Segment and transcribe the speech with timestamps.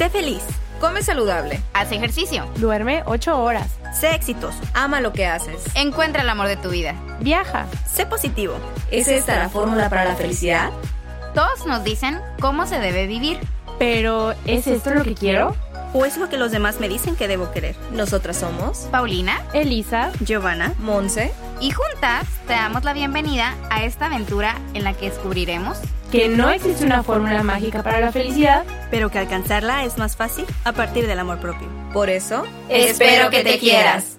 [0.00, 0.42] Sé feliz.
[0.80, 1.60] Come saludable.
[1.74, 2.46] Haz ejercicio.
[2.56, 3.66] Duerme 8 horas.
[3.92, 4.56] Sé exitoso.
[4.72, 5.62] Ama lo que haces.
[5.74, 6.94] Encuentra el amor de tu vida.
[7.20, 7.66] Viaja.
[7.86, 8.54] Sé positivo.
[8.90, 10.70] ¿Es esta la fórmula para la felicidad?
[11.34, 13.40] Todos nos dicen cómo se debe vivir.
[13.78, 15.54] Pero, ¿es esto lo que quiero?
[15.92, 17.76] ¿O es lo que los demás me dicen que debo querer?
[17.92, 21.30] Nosotras somos Paulina, Elisa, Giovanna, Monse.
[21.60, 25.76] y juntas te damos la bienvenida a esta aventura en la que descubriremos
[26.10, 30.44] que no existe una fórmula mágica para la felicidad, pero que alcanzarla es más fácil
[30.64, 31.68] a partir del amor propio.
[31.92, 34.18] Por eso, Espero que te quieras.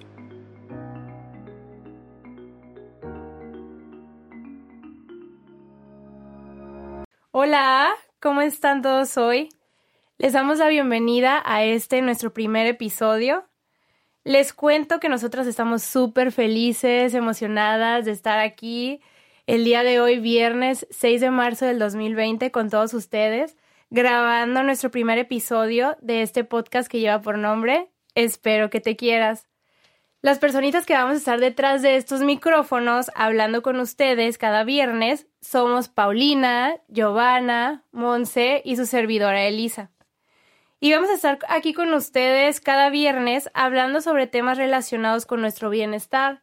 [7.32, 7.90] Hola,
[8.22, 9.50] ¿cómo están todos hoy?
[10.18, 13.46] Les damos la bienvenida a este nuestro primer episodio.
[14.24, 19.02] Les cuento que nosotras estamos súper felices, emocionadas de estar aquí
[19.52, 23.58] el día de hoy, viernes 6 de marzo del 2020, con todos ustedes,
[23.90, 29.50] grabando nuestro primer episodio de este podcast que lleva por nombre Espero que te quieras.
[30.22, 35.28] Las personitas que vamos a estar detrás de estos micrófonos hablando con ustedes cada viernes
[35.42, 39.92] somos Paulina, Giovanna, Monse y su servidora Elisa.
[40.80, 45.70] Y vamos a estar aquí con ustedes cada viernes hablando sobre temas relacionados con nuestro
[45.70, 46.42] bienestar,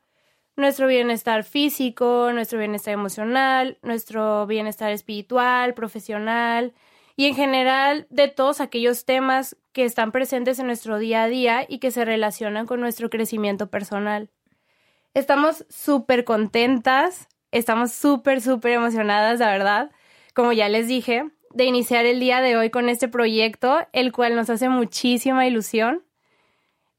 [0.58, 6.74] nuestro bienestar físico, nuestro bienestar emocional, nuestro bienestar espiritual, profesional
[7.16, 11.64] y en general de todos aquellos temas que están presentes en nuestro día a día
[11.68, 14.30] y que se relacionan con nuestro crecimiento personal.
[15.14, 19.90] Estamos súper contentas, estamos súper, súper emocionadas, la verdad,
[20.34, 24.34] como ya les dije, de iniciar el día de hoy con este proyecto, el cual
[24.34, 26.02] nos hace muchísima ilusión.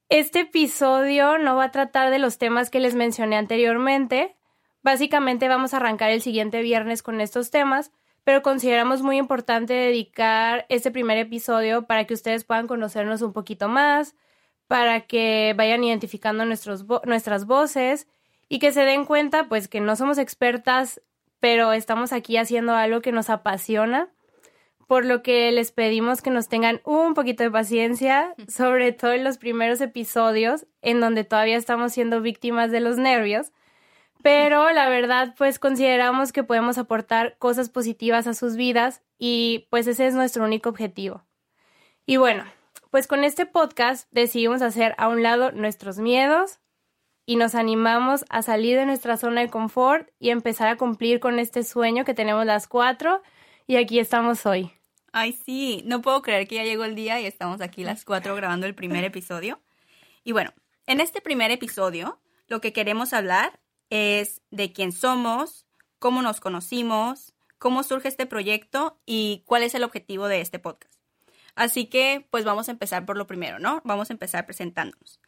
[0.09, 4.35] Este episodio no va a tratar de los temas que les mencioné anteriormente.
[4.81, 7.91] Básicamente vamos a arrancar el siguiente viernes con estos temas,
[8.23, 13.69] pero consideramos muy importante dedicar este primer episodio para que ustedes puedan conocernos un poquito
[13.69, 14.15] más,
[14.67, 18.07] para que vayan identificando nuestras voces
[18.47, 21.03] y que se den cuenta pues que no somos expertas,
[21.39, 24.09] pero estamos aquí haciendo algo que nos apasiona,
[24.89, 29.23] por lo que les pedimos que nos tengan un poquito de paciencia, sobre todo en
[29.23, 33.51] los primeros episodios en donde todavía estamos siendo víctimas de los nervios
[34.21, 39.87] pero la verdad pues consideramos que podemos aportar cosas positivas a sus vidas y pues
[39.87, 41.23] ese es nuestro único objetivo.
[42.05, 42.43] Y bueno,
[42.91, 46.59] pues con este podcast decidimos hacer a un lado nuestros miedos
[47.25, 51.39] y nos animamos a salir de nuestra zona de confort y empezar a cumplir con
[51.39, 53.21] este sueño que tenemos las cuatro
[53.67, 54.78] y aquí estamos hoy.
[55.11, 58.35] Ay, sí, no puedo creer que ya llegó el día y estamos aquí las cuatro
[58.35, 59.61] grabando el primer episodio.
[60.23, 60.53] Y bueno,
[60.85, 63.59] en este primer episodio lo que queremos hablar
[63.89, 65.65] es de quién somos,
[65.99, 70.99] cómo nos conocimos, cómo surge este proyecto y cuál es el objetivo de este podcast.
[71.55, 73.81] Así que, pues vamos a empezar por lo primero, ¿no?
[73.83, 75.19] Vamos a empezar presentándonos.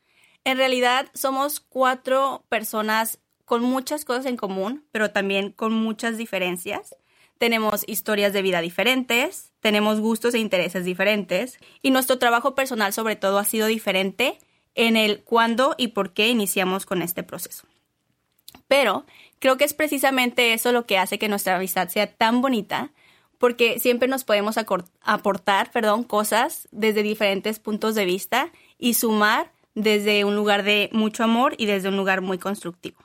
[0.43, 6.95] En realidad, somos cuatro personas con muchas cosas en común, pero también con muchas diferencias.
[7.41, 13.15] Tenemos historias de vida diferentes, tenemos gustos e intereses diferentes, y nuestro trabajo personal sobre
[13.15, 14.37] todo ha sido diferente
[14.75, 17.65] en el cuándo y por qué iniciamos con este proceso.
[18.67, 19.07] Pero
[19.39, 22.91] creo que es precisamente eso lo que hace que nuestra amistad sea tan bonita,
[23.39, 24.57] porque siempre nos podemos
[25.01, 31.23] aportar, perdón, cosas desde diferentes puntos de vista y sumar desde un lugar de mucho
[31.23, 32.99] amor y desde un lugar muy constructivo.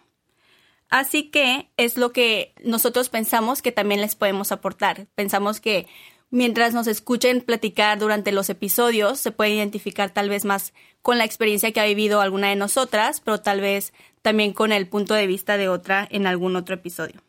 [0.88, 5.06] Así que es lo que nosotros pensamos que también les podemos aportar.
[5.14, 5.86] Pensamos que
[6.30, 11.25] mientras nos escuchen platicar durante los episodios, se puede identificar tal vez más con la
[11.25, 13.92] experiencia que ha vivido alguna de nosotras, pero tal vez
[14.22, 17.22] también con el punto de vista de otra en algún otro episodio.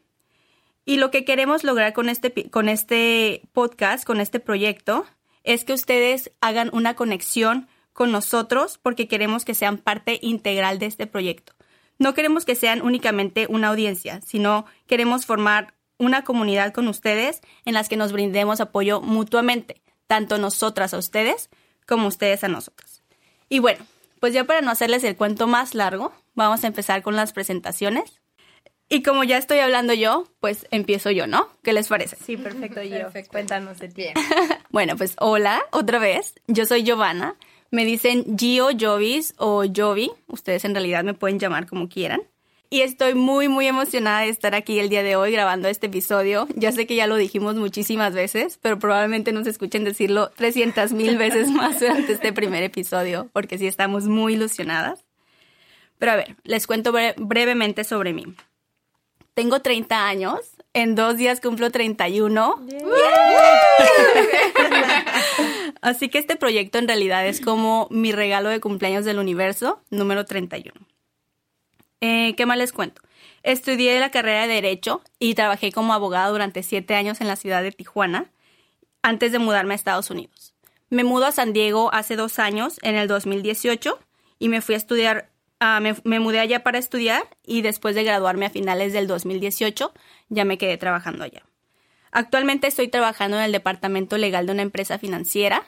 [0.85, 5.05] Y lo que queremos lograr con este, con este podcast, con este proyecto,
[5.43, 10.85] es que ustedes hagan una conexión con nosotros porque queremos que sean parte integral de
[10.85, 11.56] este proyecto.
[11.99, 17.73] No queremos que sean únicamente una audiencia, sino queremos formar una comunidad con ustedes en
[17.73, 21.49] las que nos brindemos apoyo mutuamente, tanto nosotras a ustedes
[21.87, 23.01] como ustedes a nosotras.
[23.49, 23.83] Y bueno,
[24.19, 28.19] pues ya para no hacerles el cuento más largo, vamos a empezar con las presentaciones.
[28.89, 31.49] Y como ya estoy hablando yo, pues empiezo yo, ¿no?
[31.61, 32.15] ¿Qué les parece?
[32.15, 33.09] Sí, perfecto, yo.
[33.29, 34.05] Cuéntanos de ti.
[34.69, 36.35] bueno, pues hola, otra vez.
[36.47, 37.35] Yo soy Giovanna.
[37.71, 40.11] Me dicen Gio, Jovis o Jovi.
[40.27, 42.21] Ustedes en realidad me pueden llamar como quieran.
[42.69, 46.47] Y estoy muy, muy emocionada de estar aquí el día de hoy grabando este episodio.
[46.55, 51.17] Ya sé que ya lo dijimos muchísimas veces, pero probablemente nos escuchen decirlo 300 mil
[51.17, 55.05] veces más durante este primer episodio, porque sí estamos muy ilusionadas.
[55.97, 58.25] Pero a ver, les cuento brevemente sobre mí.
[59.33, 62.63] Tengo 30 años, en dos días cumplo 31.
[65.81, 70.25] Así que este proyecto en realidad es como mi regalo de cumpleaños del universo, número
[70.25, 70.71] 31.
[72.01, 73.01] Eh, ¿Qué más les cuento?
[73.41, 77.63] Estudié la carrera de Derecho y trabajé como abogada durante siete años en la ciudad
[77.63, 78.29] de Tijuana
[79.01, 80.53] antes de mudarme a Estados Unidos.
[80.91, 83.97] Me mudo a San Diego hace dos años, en el 2018,
[84.37, 88.03] y me fui a estudiar, ah, me, me mudé allá para estudiar y después de
[88.03, 89.91] graduarme a finales del 2018
[90.29, 91.43] ya me quedé trabajando allá.
[92.11, 95.63] Actualmente estoy trabajando en el departamento legal de una empresa financiera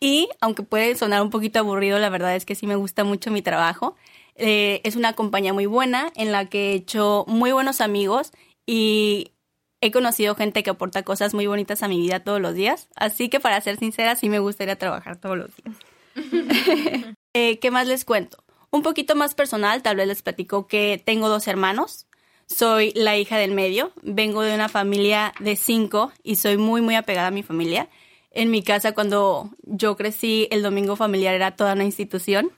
[0.00, 3.30] y aunque puede sonar un poquito aburrido, la verdad es que sí me gusta mucho
[3.30, 3.96] mi trabajo.
[4.36, 8.32] Eh, es una compañía muy buena en la que he hecho muy buenos amigos
[8.66, 9.32] y
[9.80, 12.88] he conocido gente que aporta cosas muy bonitas a mi vida todos los días.
[12.94, 15.76] Así que para ser sincera, sí me gustaría trabajar todos los días.
[17.34, 18.42] Eh, ¿Qué más les cuento?
[18.70, 22.07] Un poquito más personal, tal vez les platico que tengo dos hermanos.
[22.48, 26.94] Soy la hija del medio, vengo de una familia de cinco y soy muy, muy
[26.94, 27.88] apegada a mi familia.
[28.30, 32.50] En mi casa, cuando yo crecí, el domingo familiar era toda una institución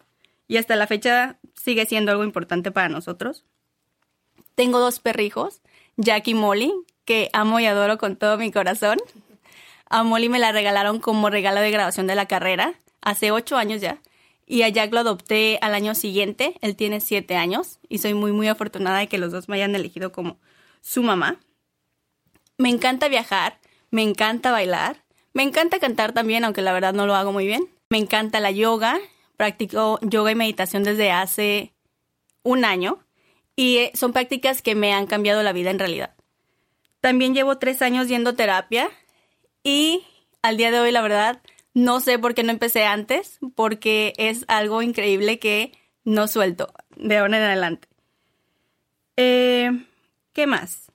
[0.46, 3.44] y hasta la fecha sigue siendo algo importante para nosotros.
[4.54, 5.60] Tengo dos perrijos,
[5.96, 6.72] Jack y Molly,
[7.04, 8.98] que amo y adoro con todo mi corazón.
[9.86, 13.80] A Molly me la regalaron como regalo de grabación de la carrera, hace ocho años
[13.80, 14.00] ya.
[14.50, 18.32] Y a Jack lo adopté al año siguiente, él tiene siete años, y soy muy,
[18.32, 20.40] muy afortunada de que los dos me hayan elegido como
[20.80, 21.38] su mamá.
[22.58, 23.60] Me encanta viajar,
[23.92, 25.04] me encanta bailar,
[25.34, 27.68] me encanta cantar también, aunque la verdad no lo hago muy bien.
[27.90, 28.98] Me encanta la yoga,
[29.36, 31.72] practico yoga y meditación desde hace
[32.42, 32.98] un año
[33.54, 36.16] y eh, son prácticas que me han cambiado la vida en realidad.
[37.00, 38.90] También llevo tres años yendo terapia
[39.62, 40.02] y
[40.42, 41.40] al día de hoy la verdad
[41.74, 45.72] no sé por qué no empecé antes, porque es algo increíble que
[46.04, 47.88] no suelto de ahora en adelante.
[49.16, 49.70] Eh,
[50.32, 50.90] ¿Qué más?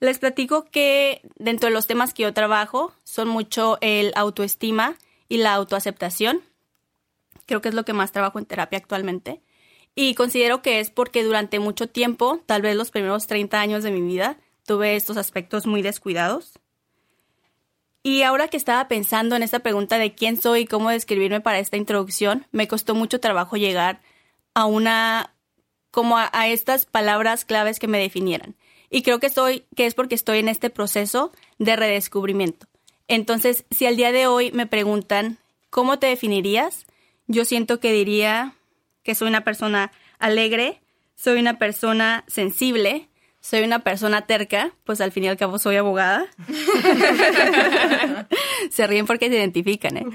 [0.00, 4.96] Les platico que dentro de los temas que yo trabajo son mucho el autoestima
[5.28, 6.42] y la autoaceptación.
[7.46, 9.42] Creo que es lo que más trabajo en terapia actualmente.
[9.94, 13.90] Y considero que es porque durante mucho tiempo, tal vez los primeros 30 años de
[13.90, 16.58] mi vida, tuve estos aspectos muy descuidados.
[18.06, 21.58] Y ahora que estaba pensando en esta pregunta de quién soy y cómo describirme para
[21.58, 24.00] esta introducción, me costó mucho trabajo llegar
[24.54, 25.34] a una
[25.90, 28.54] como a, estas palabras claves que me definieran.
[28.90, 32.68] Y creo que soy que es porque estoy en este proceso de redescubrimiento.
[33.08, 35.38] Entonces, si al día de hoy me preguntan
[35.68, 36.86] ¿cómo te definirías?
[37.26, 38.54] Yo siento que diría
[39.02, 40.80] que soy una persona alegre,
[41.16, 43.08] soy una persona sensible,
[43.48, 46.26] soy una persona terca, pues al fin y al cabo soy abogada.
[48.70, 50.06] se ríen porque se identifican, ¿eh?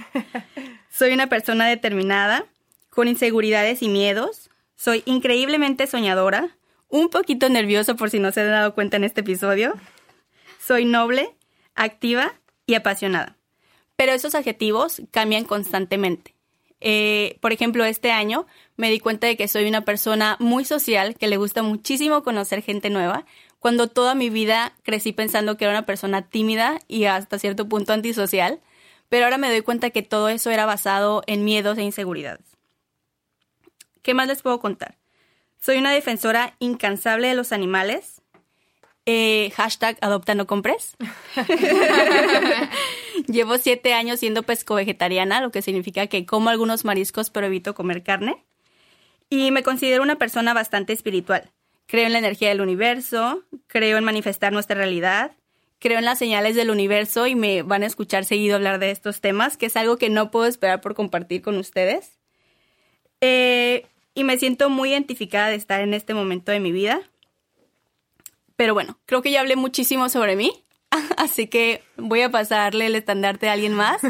[0.90, 2.44] Soy una persona determinada,
[2.90, 4.50] con inseguridades y miedos.
[4.76, 6.58] Soy increíblemente soñadora,
[6.90, 9.76] un poquito nerviosa por si no se han dado cuenta en este episodio.
[10.60, 11.34] Soy noble,
[11.74, 12.34] activa
[12.66, 13.38] y apasionada.
[13.96, 16.36] Pero esos adjetivos cambian constantemente.
[16.82, 18.46] Eh, por ejemplo, este año
[18.82, 22.64] me di cuenta de que soy una persona muy social, que le gusta muchísimo conocer
[22.64, 23.26] gente nueva,
[23.60, 27.94] cuando toda mi vida crecí pensando que era una persona tímida y hasta cierto punto
[27.94, 28.60] antisocial,
[29.08, 32.58] pero ahora me doy cuenta que todo eso era basado en miedos e inseguridades.
[34.02, 34.98] ¿Qué más les puedo contar?
[35.60, 38.24] Soy una defensora incansable de los animales.
[39.06, 40.98] Eh, hashtag adopta no compres.
[43.28, 47.76] Llevo siete años siendo pesco vegetariana, lo que significa que como algunos mariscos pero evito
[47.76, 48.44] comer carne.
[49.34, 51.50] Y me considero una persona bastante espiritual.
[51.86, 55.32] Creo en la energía del universo, creo en manifestar nuestra realidad,
[55.80, 59.22] creo en las señales del universo y me van a escuchar seguido hablar de estos
[59.22, 62.20] temas, que es algo que no puedo esperar por compartir con ustedes.
[63.22, 67.02] Eh, y me siento muy identificada de estar en este momento de mi vida.
[68.58, 70.52] Pero bueno, creo que ya hablé muchísimo sobre mí.
[71.18, 74.02] Así que voy a pasarle el estandarte a alguien más.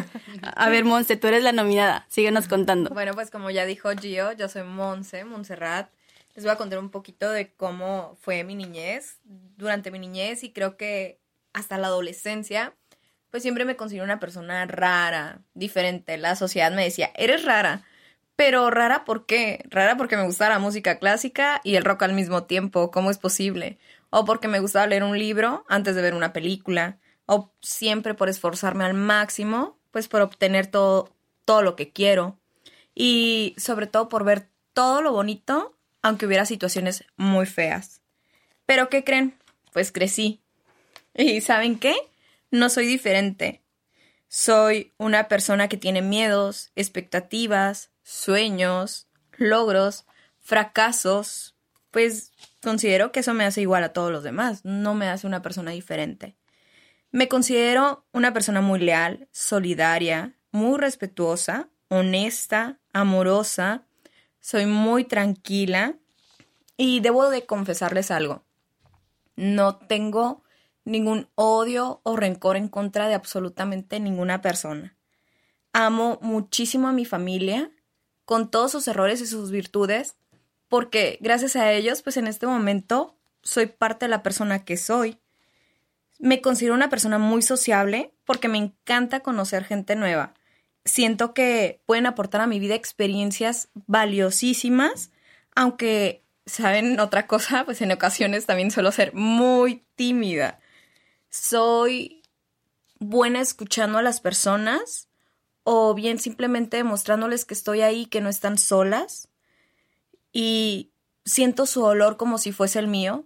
[0.41, 2.05] A ver, Monse, tú eres la nominada.
[2.09, 2.89] Síguenos contando.
[2.89, 5.89] Bueno, pues como ya dijo Gio, yo soy Monse, Montserrat.
[6.35, 10.51] Les voy a contar un poquito de cómo fue mi niñez, durante mi niñez y
[10.53, 11.19] creo que
[11.53, 12.73] hasta la adolescencia,
[13.29, 16.17] pues siempre me considero una persona rara, diferente.
[16.17, 17.83] La sociedad me decía, eres rara.
[18.37, 19.63] Pero rara, ¿por qué?
[19.69, 22.89] Rara porque me gusta la música clásica y el rock al mismo tiempo.
[22.89, 23.77] ¿Cómo es posible?
[24.11, 28.29] O porque me gustaba leer un libro antes de ver una película, o siempre por
[28.29, 31.09] esforzarme al máximo, pues por obtener todo,
[31.45, 32.37] todo lo que quiero,
[32.93, 38.01] y sobre todo por ver todo lo bonito, aunque hubiera situaciones muy feas.
[38.65, 39.35] Pero ¿qué creen?
[39.73, 40.41] Pues crecí.
[41.13, 41.95] ¿Y saben qué?
[42.51, 43.61] No soy diferente.
[44.27, 50.05] Soy una persona que tiene miedos, expectativas, sueños, logros,
[50.39, 51.55] fracasos,
[51.91, 52.31] pues
[52.61, 55.71] considero que eso me hace igual a todos los demás, no me hace una persona
[55.71, 56.35] diferente.
[57.11, 63.83] Me considero una persona muy leal, solidaria, muy respetuosa, honesta, amorosa,
[64.39, 65.97] soy muy tranquila
[66.77, 68.43] y debo de confesarles algo.
[69.35, 70.43] No tengo
[70.85, 74.95] ningún odio o rencor en contra de absolutamente ninguna persona.
[75.73, 77.71] Amo muchísimo a mi familia,
[78.25, 80.15] con todos sus errores y sus virtudes,
[80.71, 85.19] porque gracias a ellos, pues en este momento soy parte de la persona que soy.
[86.17, 90.33] Me considero una persona muy sociable porque me encanta conocer gente nueva.
[90.85, 95.11] Siento que pueden aportar a mi vida experiencias valiosísimas,
[95.57, 97.65] aunque, ¿saben otra cosa?
[97.65, 100.61] Pues en ocasiones también suelo ser muy tímida.
[101.29, 102.23] Soy
[102.97, 105.09] buena escuchando a las personas
[105.63, 109.27] o bien simplemente mostrándoles que estoy ahí, que no están solas
[110.31, 110.91] y
[111.25, 113.25] siento su olor como si fuese el mío,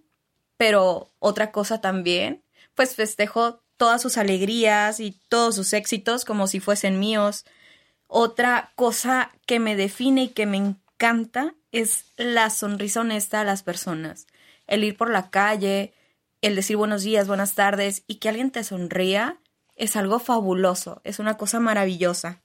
[0.57, 2.43] pero otra cosa también,
[2.73, 7.45] pues festejo todas sus alegrías y todos sus éxitos como si fuesen míos.
[8.07, 13.63] Otra cosa que me define y que me encanta es la sonrisa honesta a las
[13.63, 14.27] personas.
[14.67, 15.93] El ir por la calle,
[16.41, 19.39] el decir buenos días, buenas tardes y que alguien te sonría
[19.75, 22.41] es algo fabuloso, es una cosa maravillosa.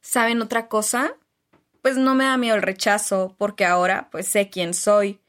[0.00, 1.14] ¿Saben otra cosa?
[1.82, 5.20] Pues no me da miedo el rechazo, porque ahora pues sé quién soy,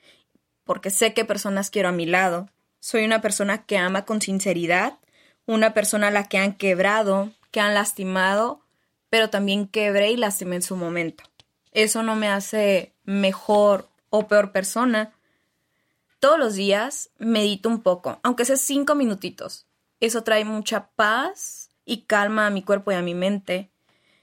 [0.63, 2.50] porque sé qué personas quiero a mi lado.
[2.79, 4.98] Soy una persona que ama con sinceridad,
[5.46, 8.62] una persona a la que han quebrado, que han lastimado,
[9.10, 11.24] pero también quebré y lastimé en su momento.
[11.72, 15.13] Eso no me hace mejor o peor persona.
[16.20, 19.68] Todos los días medito un poco, aunque sea cinco minutitos.
[20.00, 23.72] Eso trae mucha paz y calma a mi cuerpo y a mi mente.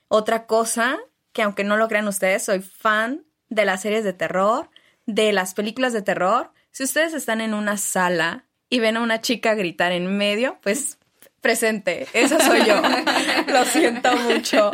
[0.09, 0.99] Otra cosa,
[1.37, 4.71] que aunque no lo crean ustedes, soy fan de las series de terror,
[5.05, 6.51] de las películas de terror.
[6.71, 10.97] Si ustedes están en una sala y ven a una chica gritar en medio, pues
[11.43, 12.81] presente, esa soy yo.
[13.53, 14.71] lo siento mucho.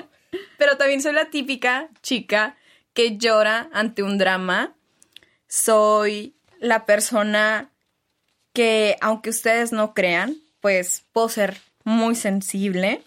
[0.57, 2.57] Pero también soy la típica chica
[2.95, 4.77] que llora ante un drama.
[5.49, 7.73] Soy la persona
[8.53, 13.03] que, aunque ustedes no crean, pues puedo ser muy sensible.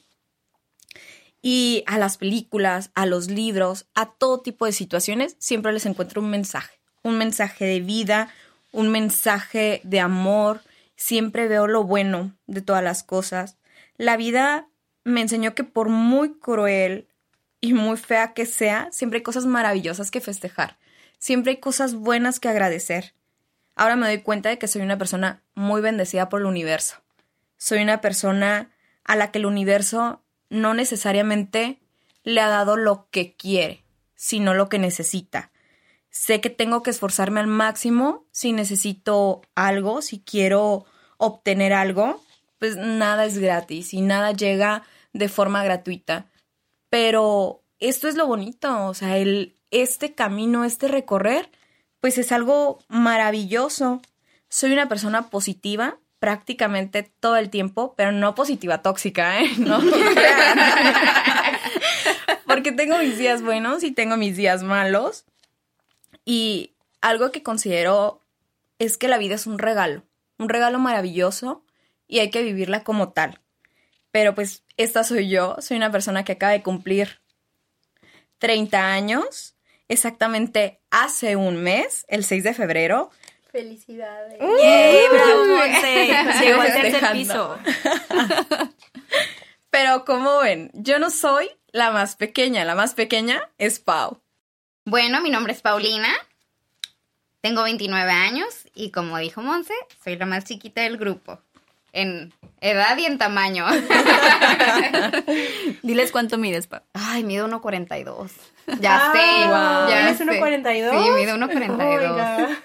[1.47, 6.19] Y a las películas, a los libros, a todo tipo de situaciones, siempre les encuentro
[6.19, 6.79] un mensaje.
[7.03, 8.29] Un mensaje de vida,
[8.71, 10.61] un mensaje de amor.
[10.95, 13.57] Siempre veo lo bueno de todas las cosas.
[13.95, 14.69] La vida
[15.03, 17.07] me enseñó que por muy cruel
[17.61, 20.79] y muy fea que sea, siempre hay cosas maravillosas que festejar.
[21.19, 23.13] Siempre hay cosas buenas que agradecer.
[23.75, 26.95] Ahora me doy cuenta de que soy una persona muy bendecida por el universo.
[27.57, 28.71] Soy una persona
[29.03, 30.24] a la que el universo
[30.55, 31.79] no necesariamente
[32.23, 33.83] le ha dado lo que quiere,
[34.15, 35.51] sino lo que necesita.
[36.09, 40.85] Sé que tengo que esforzarme al máximo si necesito algo, si quiero
[41.17, 42.23] obtener algo,
[42.57, 44.83] pues nada es gratis y nada llega
[45.13, 46.27] de forma gratuita.
[46.89, 51.49] Pero esto es lo bonito, o sea, el, este camino, este recorrer,
[51.99, 54.01] pues es algo maravilloso.
[54.47, 59.51] Soy una persona positiva, prácticamente todo el tiempo, pero no positiva tóxica, ¿eh?
[59.59, 59.79] No.
[62.47, 65.25] Porque tengo mis días buenos y tengo mis días malos.
[66.25, 68.23] Y algo que considero
[68.79, 70.01] es que la vida es un regalo,
[70.39, 71.63] un regalo maravilloso
[72.07, 73.39] y hay que vivirla como tal.
[74.09, 77.21] Pero pues esta soy yo, soy una persona que acaba de cumplir
[78.39, 79.53] 30 años,
[79.89, 83.11] exactamente hace un mes, el 6 de febrero,
[83.55, 84.37] Felicidades.
[84.37, 86.07] ¡Yay, bravo, Monse!
[86.41, 87.57] Llegó al tercer piso.
[89.69, 94.19] Pero como ven, yo no soy la más pequeña, la más pequeña es Pau.
[94.83, 96.09] Bueno, mi nombre es Paulina.
[97.39, 101.39] Tengo 29 años y como dijo Monse, soy la más chiquita del grupo.
[101.97, 103.65] En edad y en tamaño.
[105.81, 106.81] Diles cuánto mides, Pau.
[106.93, 108.31] Ay, mido 1.42.
[108.79, 109.47] Ya Ah, sé.
[109.47, 109.87] wow.
[109.89, 110.25] Ya ¿Mides sé.
[110.25, 110.91] 1.42?
[110.91, 112.11] Sí, mido 1.42.
[112.11, 112.59] Oiga.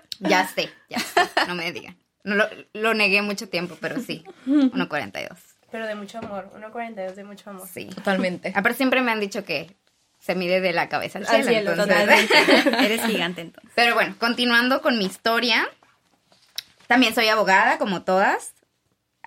[0.20, 1.20] Ya sé, ya sé.
[1.46, 1.96] No me digan.
[2.24, 4.24] No lo, lo negué mucho tiempo, pero sí.
[4.48, 5.28] 1.42.
[5.70, 6.50] Pero de mucho amor.
[6.56, 7.68] 1.42 de mucho amor.
[7.72, 7.84] Sí.
[7.86, 8.52] Totalmente.
[8.56, 9.76] Aparte siempre me han dicho que
[10.18, 11.48] se mide de la cabeza al Al cielo.
[11.50, 12.84] cielo, entonces- Totalmente.
[12.84, 13.70] Eres gigante entonces.
[13.76, 15.68] Pero bueno, continuando con mi historia.
[16.88, 18.54] También soy abogada, como todas.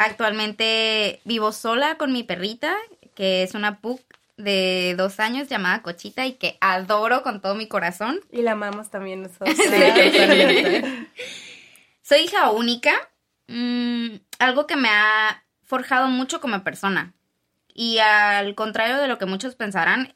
[0.04, 2.76] Actualmente vivo sola con mi perrita,
[3.14, 4.02] que es una pug
[4.36, 8.20] de dos años llamada Cochita y que adoro con todo mi corazón.
[8.32, 9.56] Y la amamos también nosotros.
[12.02, 13.12] Soy hija única,
[13.48, 17.14] mm, algo que me ha forjado mucho como persona.
[17.72, 20.16] Y al contrario de lo que muchos pensarán,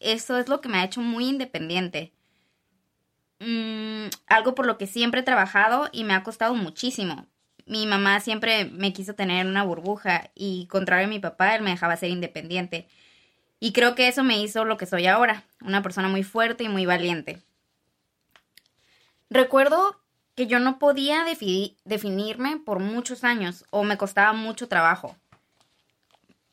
[0.00, 2.12] eso es lo que me ha hecho muy independiente.
[3.40, 7.26] Mm, algo por lo que siempre he trabajado y me ha costado muchísimo.
[7.68, 11.62] Mi mamá siempre me quiso tener en una burbuja y contrario a mi papá, él
[11.62, 12.88] me dejaba ser independiente.
[13.60, 16.68] Y creo que eso me hizo lo que soy ahora, una persona muy fuerte y
[16.68, 17.42] muy valiente.
[19.30, 20.00] Recuerdo
[20.34, 21.24] que yo no podía
[21.84, 25.16] definirme por muchos años o me costaba mucho trabajo.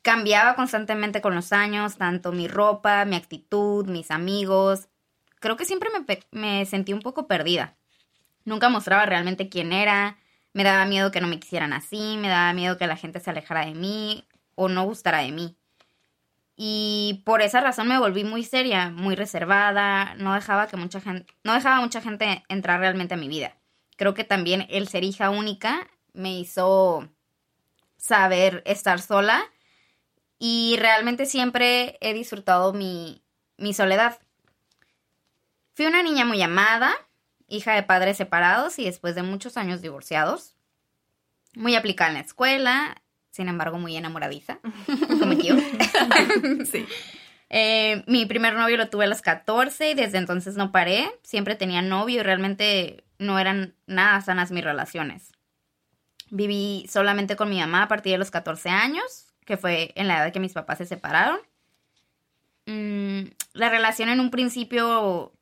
[0.02, 4.88] Cambiaba constantemente con los años, tanto mi ropa, mi actitud, mis amigos.
[5.40, 7.74] Creo que siempre me, me sentí un poco perdida.
[8.44, 10.18] Nunca mostraba realmente quién era,
[10.56, 13.28] me daba miedo que no me quisieran así, me daba miedo que la gente se
[13.28, 15.54] alejara de mí o no gustara de mí.
[16.56, 21.30] Y por esa razón me volví muy seria, muy reservada, no dejaba que mucha gente,
[21.44, 23.58] no dejaba mucha gente entrar realmente a mi vida.
[23.96, 27.06] Creo que también el ser hija única me hizo
[27.98, 29.44] saber estar sola
[30.38, 33.22] y realmente siempre he disfrutado mi,
[33.58, 34.18] mi soledad.
[35.74, 36.94] Fui una niña muy amada,
[37.48, 40.54] hija de padres separados y después de muchos años divorciados.
[41.54, 44.58] Muy aplicada en la escuela, sin embargo muy enamoradiza,
[45.20, 45.56] como yo.
[46.70, 46.86] sí.
[47.48, 51.10] Eh, mi primer novio lo tuve a los 14 y desde entonces no paré.
[51.22, 55.32] Siempre tenía novio y realmente no eran nada sanas mis relaciones.
[56.30, 60.18] Viví solamente con mi mamá a partir de los 14 años, que fue en la
[60.18, 61.38] edad que mis papás se separaron.
[62.66, 65.32] Mm, la relación en un principio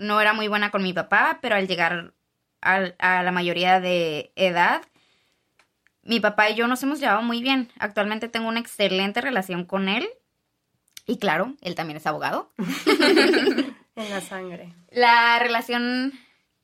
[0.00, 2.14] no era muy buena con mi papá, pero al llegar
[2.62, 4.82] a la mayoría de edad,
[6.02, 7.70] mi papá y yo nos hemos llevado muy bien.
[7.78, 10.08] Actualmente tengo una excelente relación con él.
[11.06, 12.52] Y claro, él también es abogado.
[12.58, 14.74] en la sangre.
[14.90, 16.12] La relación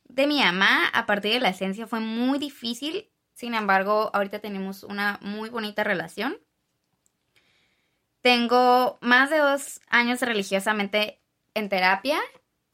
[0.05, 3.09] de mi mamá a partir de la esencia fue muy difícil.
[3.35, 6.39] Sin embargo, ahorita tenemos una muy bonita relación.
[8.23, 11.21] Tengo más de dos años religiosamente
[11.55, 12.19] en terapia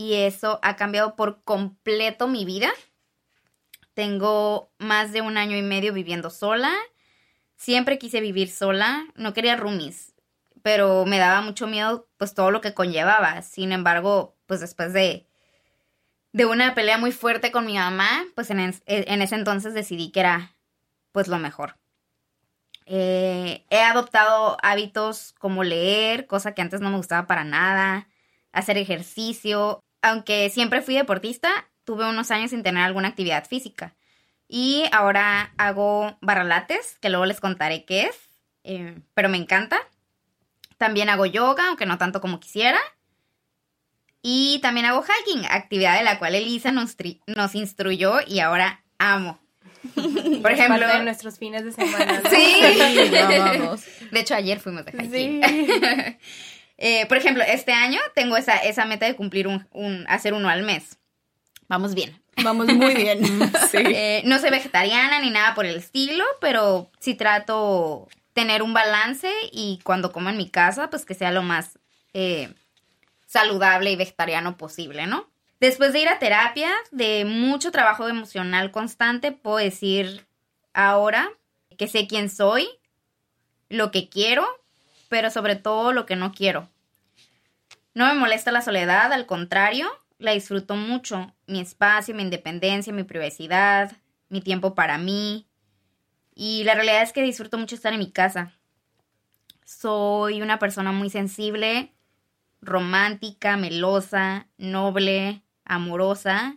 [0.03, 2.71] y eso ha cambiado por completo mi vida.
[3.95, 6.73] Tengo más de un año y medio viviendo sola.
[7.57, 9.07] Siempre quise vivir sola.
[9.15, 10.15] No quería roomies,
[10.63, 13.43] pero me daba mucho miedo pues todo lo que conllevaba.
[13.43, 15.27] Sin embargo, pues después de,
[16.33, 20.21] de una pelea muy fuerte con mi mamá, pues en, en ese entonces decidí que
[20.21, 20.57] era
[21.13, 21.77] pues lo mejor.
[22.87, 28.09] Eh, he adoptado hábitos como leer, cosa que antes no me gustaba para nada,
[28.53, 29.81] hacer ejercicio.
[30.03, 33.95] Aunque siempre fui deportista, tuve unos años sin tener alguna actividad física.
[34.49, 38.17] Y ahora hago barralates, que luego les contaré qué es,
[38.65, 39.81] eh, pero me encanta.
[40.77, 42.79] También hago yoga, aunque no tanto como quisiera.
[44.21, 49.41] Y también hago hiking, actividad de la cual Elisa nos, nos instruyó y ahora amo.
[50.43, 52.23] Por ejemplo, de nuestros fines de semana.
[52.31, 52.61] Sí,
[54.11, 55.41] De hecho, ayer fuimos de hiking.
[56.85, 60.49] Eh, por ejemplo, este año tengo esa, esa meta de cumplir un, un, hacer uno
[60.49, 60.99] al mes.
[61.69, 62.21] Vamos bien.
[62.43, 63.21] Vamos muy bien.
[63.75, 69.31] Eh, no soy vegetariana ni nada por el estilo, pero sí trato tener un balance
[69.51, 71.79] y cuando como en mi casa, pues que sea lo más
[72.13, 72.53] eh,
[73.27, 75.27] saludable y vegetariano posible, ¿no?
[75.59, 80.27] Después de ir a terapia, de mucho trabajo emocional constante, puedo decir
[80.75, 81.31] ahora
[81.79, 82.69] que sé quién soy,
[83.71, 84.47] lo que quiero,
[85.09, 86.69] pero sobre todo lo que no quiero.
[87.95, 91.35] No me molesta la soledad, al contrario, la disfruto mucho.
[91.47, 93.93] Mi espacio, mi independencia, mi privacidad,
[94.29, 95.47] mi tiempo para mí.
[96.35, 98.53] Y la realidad es que disfruto mucho estar en mi casa.
[99.65, 101.93] Soy una persona muy sensible,
[102.63, 106.57] romántica, melosa, noble, amorosa,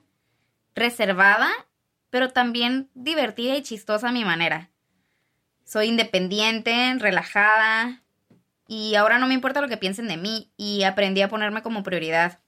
[0.73, 1.49] reservada,
[2.09, 4.69] pero también divertida y chistosa a mi manera.
[5.65, 8.03] Soy independiente, relajada,
[8.67, 11.83] y ahora no me importa lo que piensen de mí y aprendí a ponerme como
[11.83, 12.39] prioridad.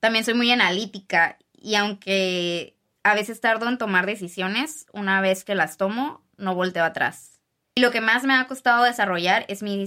[0.00, 5.54] También soy muy analítica y aunque a veces tardo en tomar decisiones, una vez que
[5.54, 7.40] las tomo, no volteo atrás.
[7.74, 9.84] Y lo que más me ha costado desarrollar es mi,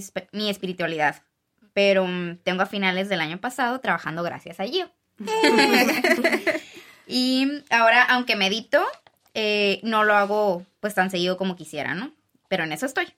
[0.48, 1.22] espiritualidad,
[1.72, 4.90] pero mm, tengo a finales del año pasado trabajando gracias a Gio.
[7.06, 8.82] y ahora, aunque medito,
[9.34, 12.12] eh, no lo hago pues tan seguido como quisiera, ¿no?
[12.48, 13.14] Pero en eso estoy.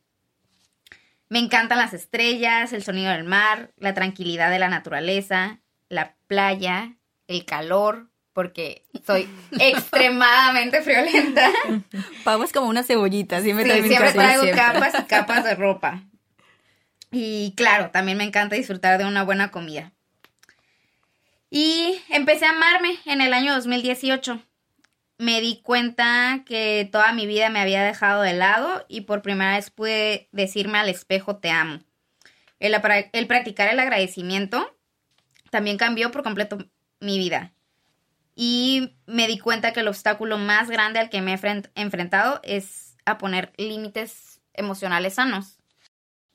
[1.34, 6.94] Me encantan las estrellas, el sonido del mar, la tranquilidad de la naturaleza, la playa,
[7.26, 11.50] el calor, porque soy extremadamente friolenta.
[12.22, 16.04] Pau como una cebollita, siempre, siempre traigo capas y capas de ropa.
[17.10, 19.90] Y claro, también me encanta disfrutar de una buena comida.
[21.50, 24.40] Y empecé a amarme en el año 2018.
[25.18, 29.56] Me di cuenta que toda mi vida me había dejado de lado y por primera
[29.56, 31.80] vez pude decirme al espejo te amo.
[32.60, 32.74] El,
[33.12, 34.76] el practicar el agradecimiento
[35.50, 36.58] también cambió por completo
[37.00, 37.52] mi vida.
[38.36, 42.40] y me di cuenta que el obstáculo más grande al que me he enfrent- enfrentado
[42.42, 45.58] es a poner límites emocionales sanos.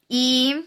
[0.07, 0.65] Y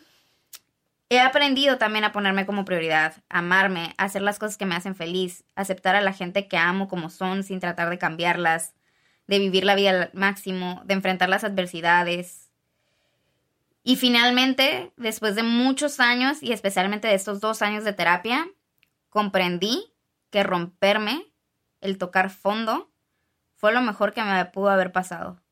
[1.14, 5.44] he aprendido también a ponerme como prioridad, amarme, hacer las cosas que me hacen feliz,
[5.54, 8.74] aceptar a la gente que amo como son sin tratar de cambiarlas,
[9.26, 12.50] de vivir la vida al máximo, de enfrentar las adversidades.
[13.84, 18.48] Y finalmente, después de muchos años y especialmente de estos dos años de terapia,
[19.10, 19.92] comprendí
[20.30, 21.26] que romperme,
[21.80, 22.90] el tocar fondo,
[23.56, 25.42] fue lo mejor que me pudo haber pasado.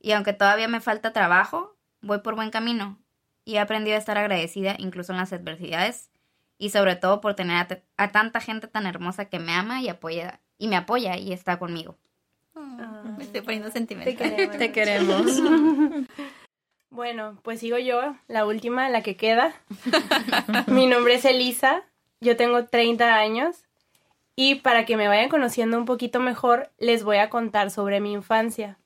[0.00, 3.00] Y aunque todavía me falta trabajo, voy por buen camino
[3.44, 6.10] y he aprendido a estar agradecida incluso en las adversidades
[6.58, 10.40] y sobre todo por tener a, tanta gente tan hermosa que me ama y apoya
[10.58, 11.96] y me apoya y está conmigo.
[13.16, 14.16] Me estoy poniendo Te sentimental.
[14.16, 14.58] queremos.
[14.58, 15.26] Te queremos.
[16.92, 19.54] Bueno, pues sigo yo, la última, la que queda.
[20.66, 21.84] Mi nombre es Elisa,
[22.20, 23.64] yo tengo 30 años
[24.34, 28.12] y para que me vayan conociendo un poquito mejor, les voy a contar sobre mi
[28.12, 28.76] infancia.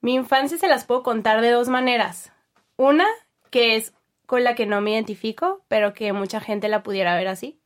[0.00, 2.30] Mi infancia se las puedo contar de dos maneras.
[2.76, 3.06] Una,
[3.50, 3.94] que es
[4.26, 7.58] con la que no me identifico, pero que mucha gente la pudiera ver así.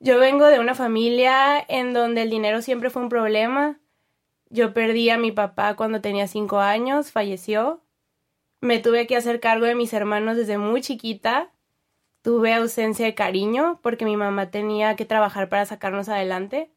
[0.00, 3.78] Yo vengo de una familia en donde el dinero siempre fue un problema.
[4.50, 7.82] Yo perdí a mi papá cuando tenía cinco años, falleció.
[8.60, 11.52] Me tuve que hacer cargo de mis hermanos desde muy chiquita.
[12.20, 16.70] Tuve ausencia de cariño porque mi mamá tenía que trabajar para sacarnos adelante.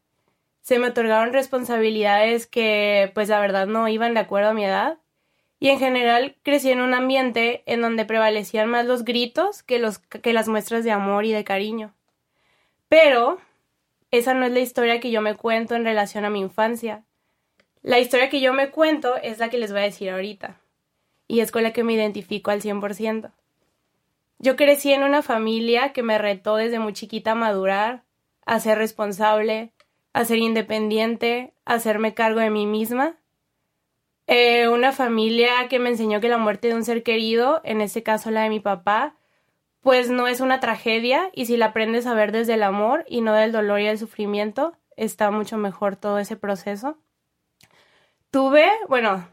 [0.62, 4.98] Se me otorgaron responsabilidades que, pues la verdad, no iban de acuerdo a mi edad.
[5.58, 9.98] Y en general crecí en un ambiente en donde prevalecían más los gritos que, los,
[9.98, 11.94] que las muestras de amor y de cariño.
[12.88, 13.38] Pero
[14.10, 17.04] esa no es la historia que yo me cuento en relación a mi infancia.
[17.82, 20.60] La historia que yo me cuento es la que les voy a decir ahorita
[21.28, 23.32] y es con la que me identifico al 100%.
[24.38, 28.02] Yo crecí en una familia que me retó desde muy chiquita a madurar,
[28.44, 29.72] a ser responsable,
[30.12, 33.16] a ser independiente, a hacerme cargo de mí misma.
[34.26, 38.02] Eh, una familia que me enseñó que la muerte de un ser querido, en este
[38.02, 39.14] caso la de mi papá,
[39.80, 43.20] pues no es una tragedia y si la aprendes a ver desde el amor y
[43.20, 46.98] no del dolor y el sufrimiento, está mucho mejor todo ese proceso.
[48.32, 49.28] Tuve, bueno,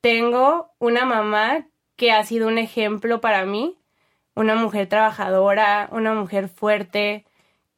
[0.00, 3.76] tengo una mamá que ha sido un ejemplo para mí,
[4.34, 7.26] una mujer trabajadora, una mujer fuerte,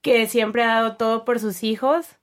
[0.03, 2.19] que siempre ha dado todo por sus hijos.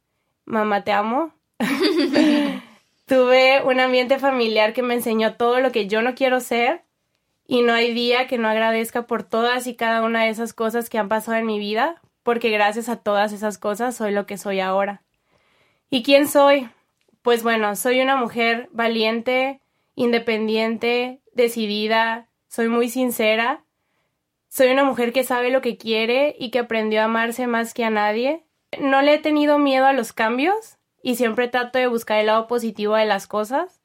[0.46, 1.34] Mamá, te amo.
[3.08, 6.84] Tuve un ambiente familiar que me enseñó todo lo que yo no quiero ser
[7.48, 10.90] y no hay día que no agradezca por todas y cada una de esas cosas
[10.90, 14.38] que han pasado en mi vida, porque gracias a todas esas cosas soy lo que
[14.38, 15.04] soy ahora.
[15.90, 16.70] ¿Y quién soy?
[17.22, 19.62] Pues bueno, soy una mujer valiente,
[19.96, 23.64] independiente, decidida, soy muy sincera,
[24.50, 27.86] soy una mujer que sabe lo que quiere y que aprendió a amarse más que
[27.86, 28.44] a nadie.
[28.82, 32.48] No le he tenido miedo a los cambios y siempre trato de buscar el lado
[32.48, 33.82] positivo de las cosas.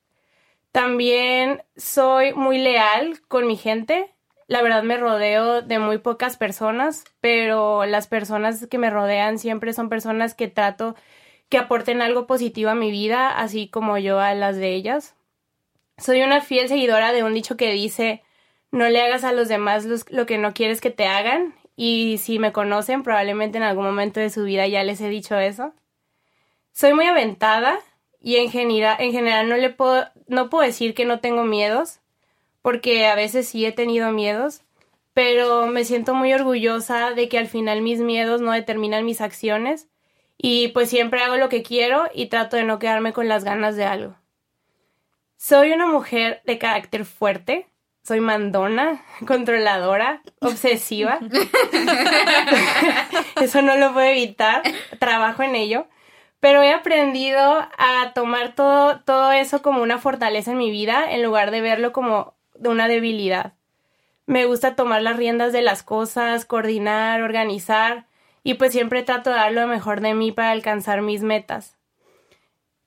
[0.72, 4.14] También soy muy leal con mi gente.
[4.48, 9.72] La verdad me rodeo de muy pocas personas, pero las personas que me rodean siempre
[9.72, 10.94] son personas que trato
[11.48, 15.14] que aporten algo positivo a mi vida, así como yo a las de ellas.
[15.98, 18.22] Soy una fiel seguidora de un dicho que dice,
[18.70, 22.38] no le hagas a los demás lo que no quieres que te hagan, y si
[22.38, 25.74] me conocen, probablemente en algún momento de su vida ya les he dicho eso.
[26.72, 27.78] Soy muy aventada
[28.20, 32.00] y en general, en general no le puedo, no puedo decir que no tengo miedos,
[32.62, 34.62] porque a veces sí he tenido miedos,
[35.12, 39.88] pero me siento muy orgullosa de que al final mis miedos no determinan mis acciones
[40.38, 43.76] y pues siempre hago lo que quiero y trato de no quedarme con las ganas
[43.76, 44.16] de algo.
[45.36, 47.66] Soy una mujer de carácter fuerte,
[48.04, 51.18] soy mandona, controladora, obsesiva.
[53.40, 54.62] Eso no lo puedo evitar,
[54.98, 55.86] trabajo en ello.
[56.42, 57.40] Pero he aprendido
[57.78, 61.92] a tomar todo, todo eso como una fortaleza en mi vida en lugar de verlo
[61.92, 63.52] como de una debilidad.
[64.26, 68.06] Me gusta tomar las riendas de las cosas, coordinar, organizar
[68.42, 71.76] y pues siempre trato de dar lo mejor de mí para alcanzar mis metas.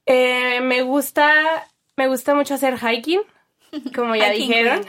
[0.05, 1.65] Eh, me gusta,
[1.95, 3.21] me gusta mucho hacer hiking,
[3.95, 4.85] como ya Hiking dijeron.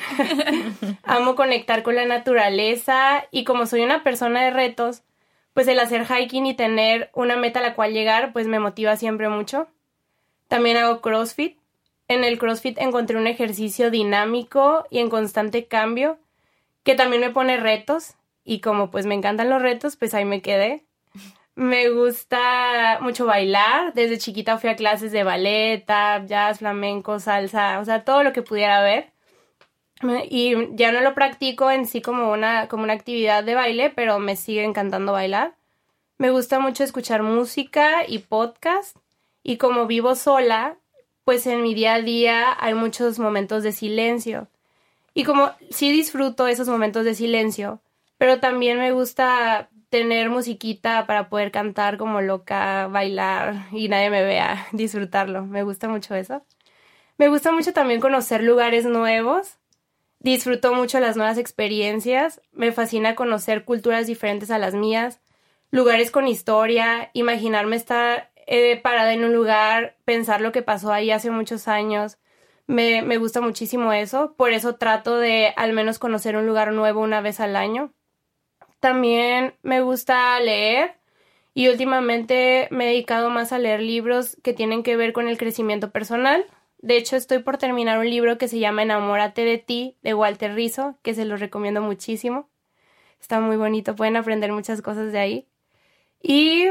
[1.05, 5.05] Amo conectar con la naturaleza y como soy una persona de retos,
[5.57, 8.95] pues el hacer hiking y tener una meta a la cual llegar, pues me motiva
[8.99, 9.69] siempre mucho.
[10.49, 11.57] También hago CrossFit.
[12.09, 16.19] En el CrossFit encontré un ejercicio dinámico y en constante cambio
[16.83, 20.43] que también me pone retos y como pues me encantan los retos, pues ahí me
[20.43, 20.85] quedé.
[21.55, 23.95] Me gusta mucho bailar.
[23.95, 28.35] Desde chiquita fui a clases de ballet, tap, jazz, flamenco, salsa, o sea, todo lo
[28.35, 29.11] que pudiera ver.
[30.29, 34.19] Y ya no lo practico en sí como una, como una actividad de baile, pero
[34.19, 35.55] me sigue encantando bailar.
[36.19, 38.97] Me gusta mucho escuchar música y podcast.
[39.43, 40.77] Y como vivo sola,
[41.25, 44.49] pues en mi día a día hay muchos momentos de silencio.
[45.15, 47.81] Y como sí disfruto esos momentos de silencio,
[48.19, 54.25] pero también me gusta tener musiquita para poder cantar como loca, bailar y nadie me
[54.25, 55.45] vea, disfrutarlo.
[55.47, 56.43] Me gusta mucho eso.
[57.19, 59.57] Me gusta mucho también conocer lugares nuevos.
[60.21, 62.41] Disfruto mucho las nuevas experiencias.
[62.53, 65.21] Me fascina conocer culturas diferentes a las mías,
[65.71, 71.11] lugares con historia, imaginarme estar eh, parada en un lugar, pensar lo que pasó ahí
[71.11, 72.19] hace muchos años.
[72.67, 74.35] Me, me gusta muchísimo eso.
[74.37, 77.93] Por eso trato de al menos conocer un lugar nuevo una vez al año.
[78.81, 80.95] También me gusta leer
[81.55, 85.39] y últimamente me he dedicado más a leer libros que tienen que ver con el
[85.39, 86.45] crecimiento personal.
[86.79, 90.55] De hecho, estoy por terminar un libro que se llama Enamórate de ti, de Walter
[90.55, 92.49] Rizzo, que se lo recomiendo muchísimo.
[93.21, 95.49] Está muy bonito, pueden aprender muchas cosas de ahí.
[96.23, 96.69] Y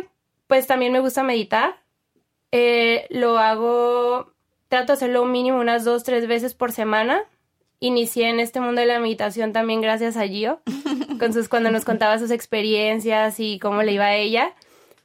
[0.47, 1.81] pues también me gusta meditar.
[2.51, 4.31] Eh, lo hago,
[4.69, 7.23] trato de hacerlo mínimo unas dos, tres veces por semana.
[7.79, 10.61] Inicié en este mundo de la meditación también gracias a Gio,
[11.19, 14.53] con sus, cuando nos contaba sus experiencias y cómo le iba a ella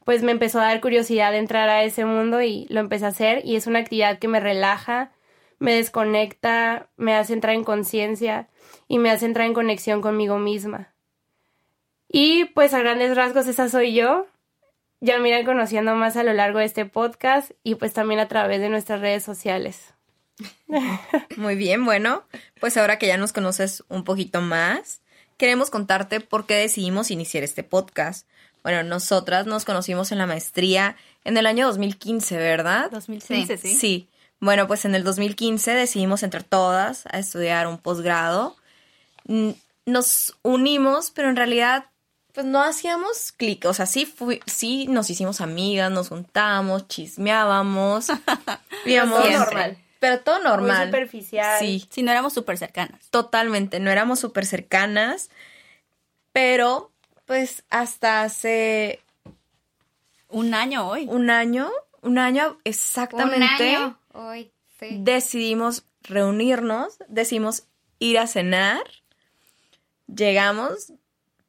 [0.05, 3.09] pues me empezó a dar curiosidad de entrar a ese mundo y lo empecé a
[3.09, 5.11] hacer y es una actividad que me relaja,
[5.59, 8.49] me desconecta, me hace entrar en conciencia
[8.87, 10.93] y me hace entrar en conexión conmigo misma.
[12.07, 14.27] Y pues a grandes rasgos esa soy yo.
[14.99, 18.27] Ya me irán conociendo más a lo largo de este podcast y pues también a
[18.27, 19.93] través de nuestras redes sociales.
[21.37, 22.23] Muy bien, bueno,
[22.59, 25.01] pues ahora que ya nos conoces un poquito más,
[25.37, 28.27] queremos contarte por qué decidimos iniciar este podcast.
[28.63, 32.91] Bueno, nosotras nos conocimos en la maestría en el año 2015, ¿verdad?
[32.91, 33.75] 2015, sí.
[33.75, 34.07] Sí.
[34.39, 38.55] Bueno, pues en el 2015 decidimos entre todas a estudiar un posgrado.
[39.85, 41.85] Nos unimos, pero en realidad
[42.33, 44.11] pues no hacíamos clic, o sea, sí,
[44.45, 48.07] sí nos hicimos amigas, nos juntamos, chismeábamos,
[48.85, 49.77] todo normal.
[49.99, 50.77] Pero todo normal.
[50.77, 51.59] Muy superficial.
[51.59, 51.87] Sí.
[51.89, 53.09] Sí, no éramos súper cercanas.
[53.11, 55.29] Totalmente, no éramos súper cercanas,
[56.31, 56.90] pero
[57.25, 59.01] pues hasta hace...
[60.29, 61.07] Un año hoy.
[61.09, 61.69] Un año,
[62.01, 63.37] un año exactamente.
[63.37, 64.97] Un año hoy, sí.
[64.99, 67.63] Decidimos reunirnos, decidimos
[67.99, 68.81] ir a cenar.
[70.07, 70.93] Llegamos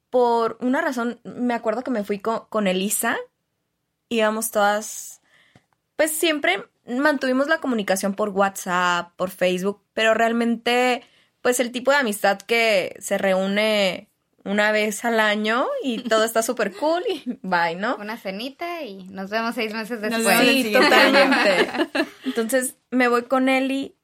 [0.09, 3.17] por una razón, me acuerdo que me fui con, con Elisa,
[4.09, 5.21] íbamos todas,
[5.95, 11.03] pues siempre mantuvimos la comunicación por WhatsApp, por Facebook, pero realmente,
[11.41, 14.07] pues el tipo de amistad que se reúne
[14.45, 17.95] una vez al año y todo está súper cool y bye, ¿no?
[17.95, 20.39] Una cenita y nos vemos seis meses después.
[20.39, 21.67] Sí, totalmente.
[22.25, 23.95] Entonces me voy con Eli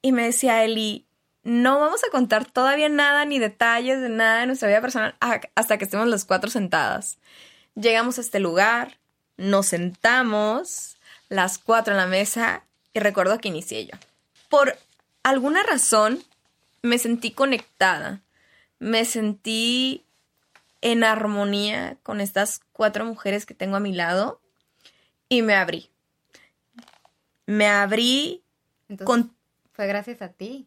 [0.00, 1.06] y me decía Eli,
[1.42, 5.16] no vamos a contar todavía nada ni detalles de nada de nuestra vida personal
[5.54, 7.18] hasta que estemos las cuatro sentadas.
[7.74, 8.98] Llegamos a este lugar,
[9.36, 10.96] nos sentamos,
[11.28, 13.96] las cuatro en la mesa y recuerdo que inicié yo.
[14.48, 14.78] Por
[15.24, 16.22] alguna razón
[16.82, 18.20] me sentí conectada
[18.82, 20.04] me sentí
[20.80, 24.40] en armonía con estas cuatro mujeres que tengo a mi lado
[25.28, 25.88] y me abrí.
[27.46, 28.42] Me abrí
[29.04, 29.36] con...
[29.70, 30.66] Fue gracias a ti.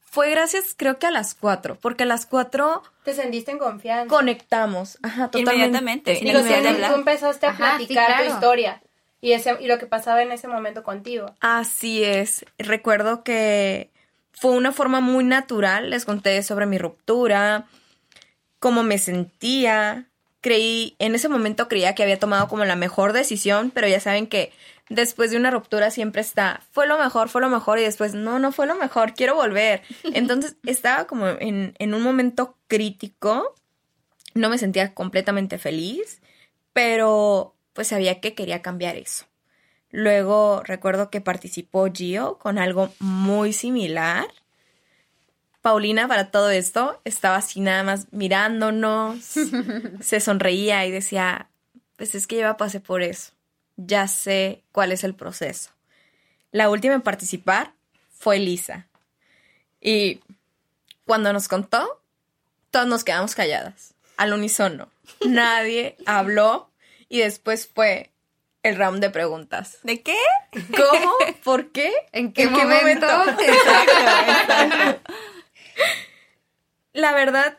[0.00, 2.82] Fue gracias creo que a las cuatro, porque a las cuatro...
[3.04, 4.08] Te sentiste en confianza.
[4.08, 6.18] Conectamos, ajá, totalmente.
[6.18, 6.88] Inmediatamente.
[6.88, 8.82] Tú empezaste a platicar tu historia
[9.20, 11.34] y, ese, y lo que pasaba en ese momento contigo.
[11.40, 12.46] Así es.
[12.56, 13.90] Recuerdo que
[14.38, 17.66] fue una forma muy natural, les conté sobre mi ruptura,
[18.58, 20.08] cómo me sentía.
[20.42, 24.26] Creí, en ese momento creía que había tomado como la mejor decisión, pero ya saben
[24.26, 24.52] que
[24.88, 28.38] después de una ruptura siempre está, fue lo mejor, fue lo mejor, y después, no,
[28.38, 29.82] no fue lo mejor, quiero volver.
[30.14, 33.54] Entonces estaba como en, en un momento crítico,
[34.34, 36.20] no me sentía completamente feliz,
[36.74, 39.24] pero pues sabía que quería cambiar eso.
[39.90, 44.26] Luego recuerdo que participó Gio con algo muy similar.
[45.62, 49.24] Paulina para todo esto estaba así nada más mirándonos,
[50.00, 51.48] se sonreía y decía,
[51.96, 53.32] pues es que yo ya pasé por eso,
[53.76, 55.70] ya sé cuál es el proceso.
[56.52, 57.72] La última en participar
[58.10, 58.86] fue Lisa.
[59.80, 60.20] Y
[61.04, 62.00] cuando nos contó,
[62.70, 64.88] todos nos quedamos calladas, al unísono.
[65.26, 66.70] Nadie habló
[67.08, 68.10] y después fue,
[68.66, 69.78] el round de preguntas.
[69.82, 70.16] ¿De qué?
[70.76, 71.12] ¿Cómo?
[71.44, 71.92] ¿Por qué?
[72.12, 73.06] ¿En qué, momento?
[76.92, 77.58] La verdad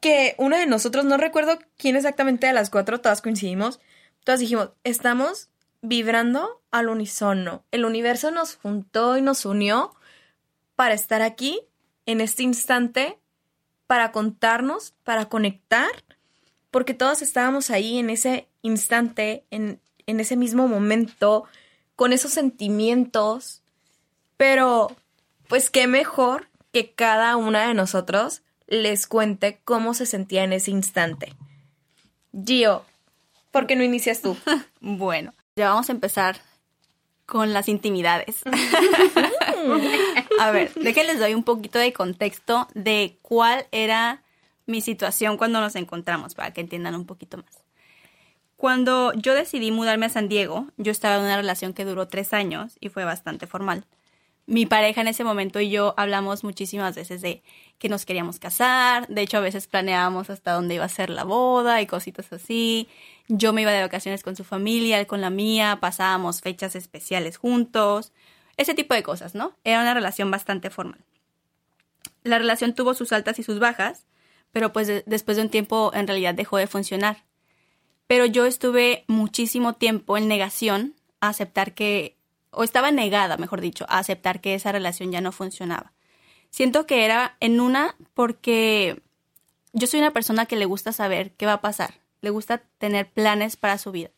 [0.00, 3.80] que uno de nosotros, no recuerdo quién exactamente de las cuatro, todas coincidimos,
[4.24, 5.48] todas dijimos, estamos
[5.80, 7.64] vibrando al unísono.
[7.70, 9.94] El universo nos juntó y nos unió
[10.74, 11.60] para estar aquí,
[12.04, 13.18] en este instante,
[13.86, 15.90] para contarnos, para conectar
[16.76, 21.44] porque todos estábamos ahí en ese instante, en, en ese mismo momento,
[21.96, 23.62] con esos sentimientos,
[24.36, 24.94] pero
[25.48, 30.70] pues qué mejor que cada una de nosotros les cuente cómo se sentía en ese
[30.70, 31.34] instante.
[32.44, 32.84] Gio,
[33.50, 34.36] ¿por qué no inicias tú?
[34.80, 36.40] Bueno, ya vamos a empezar
[37.24, 38.42] con las intimidades.
[40.40, 44.22] a ver, déjenles doy un poquito de contexto de cuál era
[44.66, 47.65] mi situación cuando nos encontramos, para que entiendan un poquito más.
[48.56, 52.32] Cuando yo decidí mudarme a San Diego, yo estaba en una relación que duró tres
[52.32, 53.84] años y fue bastante formal.
[54.46, 57.42] Mi pareja en ese momento y yo hablamos muchísimas veces de
[57.78, 61.24] que nos queríamos casar, de hecho a veces planeábamos hasta dónde iba a ser la
[61.24, 62.88] boda y cositas así.
[63.28, 67.36] Yo me iba de vacaciones con su familia, él con la mía, pasábamos fechas especiales
[67.38, 68.12] juntos,
[68.56, 69.52] ese tipo de cosas, ¿no?
[69.64, 71.04] Era una relación bastante formal.
[72.22, 74.06] La relación tuvo sus altas y sus bajas,
[74.52, 77.25] pero pues de- después de un tiempo en realidad dejó de funcionar.
[78.06, 82.16] Pero yo estuve muchísimo tiempo en negación a aceptar que,
[82.50, 85.92] o estaba negada, mejor dicho, a aceptar que esa relación ya no funcionaba.
[86.50, 89.02] Siento que era en una porque
[89.72, 93.10] yo soy una persona que le gusta saber qué va a pasar, le gusta tener
[93.10, 94.10] planes para su vida.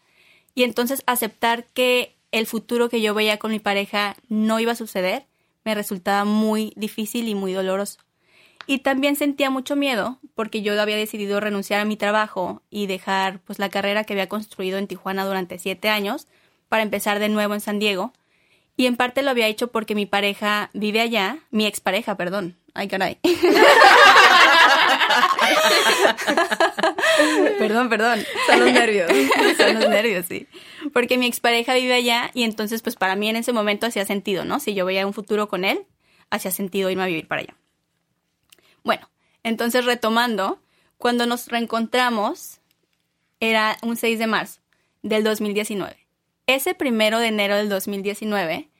[0.55, 4.77] Y entonces aceptar que el futuro que yo veía con mi pareja no iba a
[4.77, 5.27] suceder
[5.69, 8.01] me resultaba muy difícil y muy doloroso.
[8.71, 13.41] Y también sentía mucho miedo porque yo había decidido renunciar a mi trabajo y dejar
[13.41, 16.29] pues la carrera que había construido en Tijuana durante siete años
[16.69, 18.13] para empezar de nuevo en San Diego.
[18.77, 22.59] Y en parte lo había hecho porque mi pareja vive allá, mi expareja, perdón.
[22.75, 23.17] Ay, caray.
[27.59, 28.23] perdón, perdón.
[28.47, 29.11] Son los nervios.
[29.57, 30.47] Son los nervios, sí.
[30.93, 34.45] Porque mi expareja vive allá y entonces pues para mí en ese momento hacía sentido,
[34.45, 34.61] ¿no?
[34.61, 35.87] Si yo veía un futuro con él,
[36.29, 37.58] hacía sentido irme a vivir para allá.
[38.89, 39.11] Bueno,
[39.43, 40.63] entonces retomando,
[40.97, 42.59] cuando nos reencontramos
[43.39, 44.61] era un 6 de marzo
[45.03, 45.95] del 2019.
[46.47, 48.71] Ese primero de enero del 2019,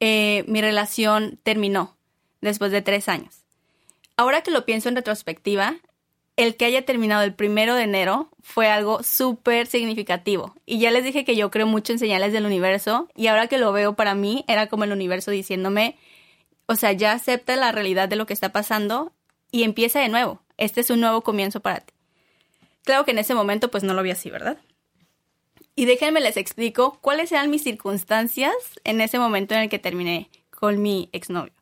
[0.00, 1.96] eh, mi relación terminó
[2.40, 3.44] después de tres años.
[4.16, 5.76] Ahora que lo pienso en retrospectiva,
[6.36, 10.56] el que haya terminado el primero de enero fue algo súper significativo.
[10.66, 13.58] Y ya les dije que yo creo mucho en señales del universo y ahora que
[13.58, 15.96] lo veo para mí era como el universo diciéndome,
[16.66, 19.12] o sea, ya acepta la realidad de lo que está pasando
[19.54, 20.42] y empieza de nuevo.
[20.56, 21.94] Este es un nuevo comienzo para ti.
[22.82, 24.58] Claro que en ese momento pues no lo vi así, ¿verdad?
[25.76, 30.28] Y déjenme les explico cuáles eran mis circunstancias en ese momento en el que terminé
[30.50, 31.52] con mi exnovio.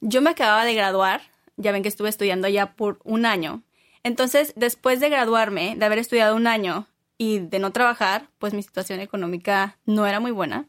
[0.00, 1.20] Yo me acababa de graduar,
[1.58, 3.62] ya ven que estuve estudiando ya por un año.
[4.04, 6.86] Entonces, después de graduarme, de haber estudiado un año
[7.18, 10.66] y de no trabajar, pues mi situación económica no era muy buena.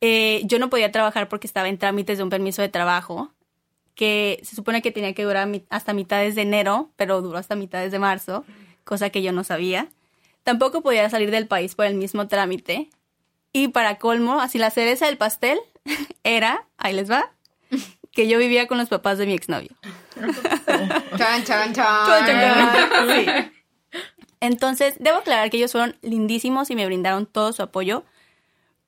[0.00, 3.32] Eh, yo no podía trabajar porque estaba en trámites de un permiso de trabajo,
[3.94, 7.92] que se supone que tenía que durar hasta mitades de enero, pero duró hasta mitades
[7.92, 8.44] de marzo,
[8.84, 9.88] cosa que yo no sabía.
[10.42, 12.90] Tampoco podía salir del país por el mismo trámite.
[13.52, 15.58] Y para colmo, así la cereza del pastel
[16.24, 17.30] era, ahí les va,
[18.10, 19.70] que yo vivía con los papás de mi exnovio.
[21.16, 22.06] Chan, chan, chan.
[23.08, 23.50] Sí.
[24.40, 28.04] Entonces, debo aclarar que ellos fueron lindísimos y me brindaron todo su apoyo.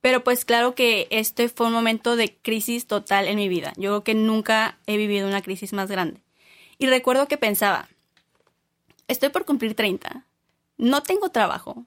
[0.01, 3.73] Pero pues claro que este fue un momento de crisis total en mi vida.
[3.77, 6.21] Yo creo que nunca he vivido una crisis más grande.
[6.77, 7.89] Y recuerdo que pensaba,
[9.07, 10.25] estoy por cumplir 30,
[10.77, 11.85] no tengo trabajo,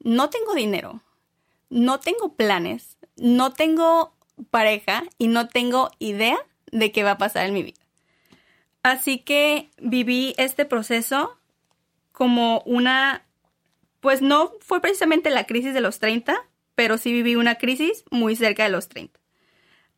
[0.00, 1.02] no tengo dinero,
[1.68, 4.14] no tengo planes, no tengo
[4.50, 6.38] pareja y no tengo idea
[6.72, 7.80] de qué va a pasar en mi vida.
[8.82, 11.36] Así que viví este proceso
[12.12, 13.26] como una,
[14.00, 16.34] pues no fue precisamente la crisis de los 30,
[16.80, 19.20] pero sí viví una crisis muy cerca de los 30.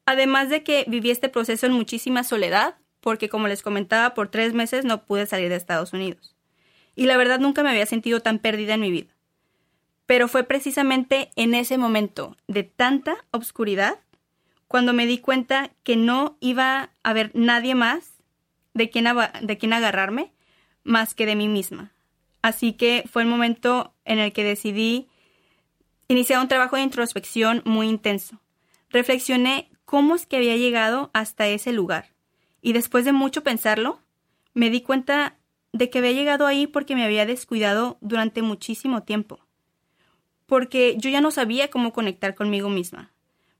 [0.04, 4.52] Además de que viví este proceso en muchísima soledad, porque como les comentaba, por tres
[4.52, 6.34] meses no pude salir de Estados Unidos.
[6.96, 9.14] Y la verdad nunca me había sentido tan perdida en mi vida.
[10.06, 14.00] Pero fue precisamente en ese momento de tanta obscuridad
[14.66, 18.14] cuando me di cuenta que no iba a haber nadie más
[18.74, 19.06] de quien,
[19.42, 20.32] de quien agarrarme
[20.82, 21.92] más que de mí misma.
[22.42, 25.06] Así que fue el momento en el que decidí
[26.08, 28.40] iniciar un trabajo de introspección muy intenso.
[28.90, 32.12] Reflexioné cómo es que había llegado hasta ese lugar.
[32.60, 34.00] Y después de mucho pensarlo,
[34.54, 35.36] me di cuenta
[35.72, 39.40] de que había llegado ahí porque me había descuidado durante muchísimo tiempo.
[40.46, 43.12] Porque yo ya no sabía cómo conectar conmigo misma.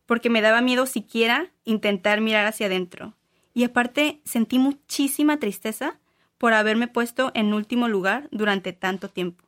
[0.07, 3.15] Porque me daba miedo siquiera intentar mirar hacia adentro.
[3.55, 5.99] Y aparte sentí muchísima tristeza
[6.39, 9.45] por haberme puesto en último lugar durante tanto tiempo.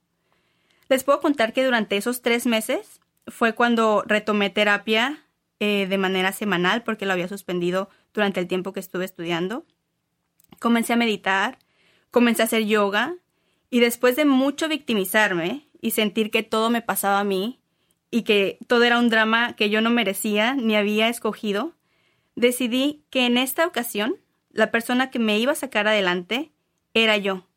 [0.95, 5.24] Les puedo contar que durante esos tres meses fue cuando retomé terapia
[5.59, 9.66] eh, de manera semanal porque lo había suspendido durante el tiempo que estuve estudiando.
[10.61, 11.59] Comencé a meditar,
[12.12, 13.16] comencé a hacer yoga
[13.70, 17.59] Y después de mucho victimizarme y sentir que todo me pasaba a mí
[18.12, 21.72] y que todo era un drama que yo no merecía ni había escogido,
[22.36, 24.14] decidí que en esta ocasión
[24.53, 26.53] la persona que me iba a sacar adelante
[26.92, 27.49] era yo.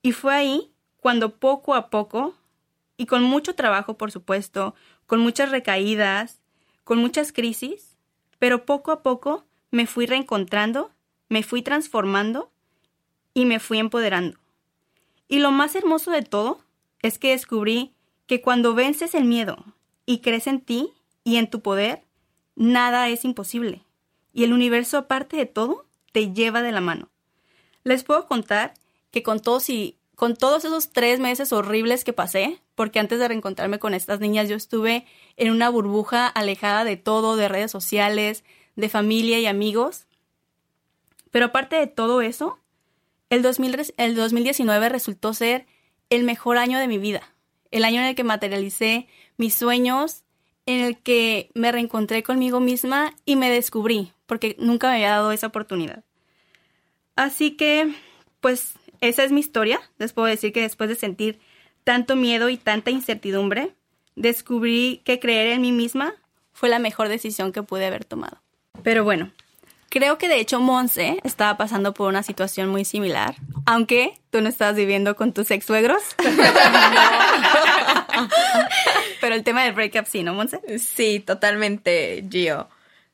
[0.00, 2.34] Y fue ahí cuando poco a poco,
[2.96, 4.74] y con mucho trabajo por supuesto,
[5.06, 6.40] con muchas recaídas,
[6.84, 7.96] con muchas crisis,
[8.38, 10.90] pero poco a poco me fui reencontrando,
[11.28, 12.50] me fui transformando
[13.32, 14.38] y me fui empoderando.
[15.28, 16.60] Y lo más hermoso de todo
[17.00, 17.92] es que descubrí
[18.26, 19.64] que cuando vences el miedo
[20.06, 20.92] y crees en ti
[21.24, 22.04] y en tu poder,
[22.54, 23.82] nada es imposible.
[24.32, 27.08] Y el universo, aparte de todo, te lleva de la mano.
[27.82, 28.74] Les puedo contar
[29.10, 33.28] que con todos y con todos esos tres meses horribles que pasé, porque antes de
[33.28, 35.06] reencontrarme con estas niñas yo estuve
[35.36, 38.44] en una burbuja alejada de todo, de redes sociales,
[38.76, 40.06] de familia y amigos.
[41.30, 42.58] Pero aparte de todo eso,
[43.30, 43.44] el,
[43.96, 45.66] el 2019 resultó ser
[46.10, 47.34] el mejor año de mi vida,
[47.70, 50.22] el año en el que materialicé mis sueños,
[50.66, 55.32] en el que me reencontré conmigo misma y me descubrí, porque nunca me había dado
[55.32, 56.04] esa oportunidad.
[57.16, 57.94] Así que,
[58.40, 58.74] pues,
[59.08, 59.80] esa es mi historia.
[59.98, 61.40] Les puedo decir que después de sentir
[61.84, 63.74] tanto miedo y tanta incertidumbre,
[64.16, 66.14] descubrí que creer en mí misma
[66.52, 68.40] fue la mejor decisión que pude haber tomado.
[68.82, 69.30] Pero bueno,
[69.90, 73.36] creo que de hecho Monse estaba pasando por una situación muy similar,
[73.66, 76.02] aunque tú no estabas viviendo con tus ex suegros.
[79.20, 80.60] Pero el tema del breakup sí, ¿no, Monse?
[80.78, 82.68] Sí, totalmente, Gio.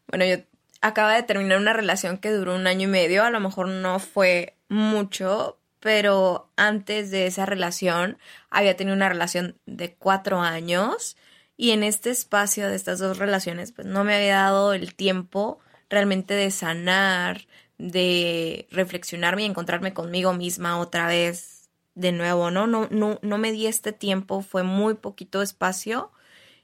[0.08, 0.36] Bueno, yo
[0.80, 3.98] acaba de terminar una relación que duró un año y medio, a lo mejor no
[3.98, 8.18] fue mucho, pero antes de esa relación
[8.50, 11.16] había tenido una relación de cuatro años
[11.56, 15.58] y en este espacio de estas dos relaciones pues no me había dado el tiempo
[15.88, 17.46] realmente de sanar,
[17.78, 22.66] de reflexionarme y encontrarme conmigo misma otra vez de nuevo, ¿no?
[22.66, 26.12] No, no, no me di este tiempo, fue muy poquito espacio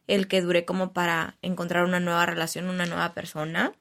[0.06, 3.72] el que duré como para encontrar una nueva relación, una nueva persona.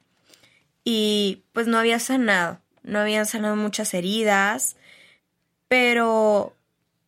[0.83, 4.75] Y pues no había sanado, no había sanado muchas heridas,
[5.67, 6.55] pero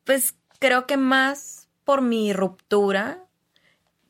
[0.03, 3.23] pues creo que más por mi ruptura,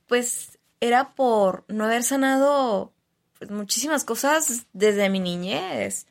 [0.07, 2.93] pues era por no haber sanado
[3.37, 6.07] pues, muchísimas cosas desde mi niñez,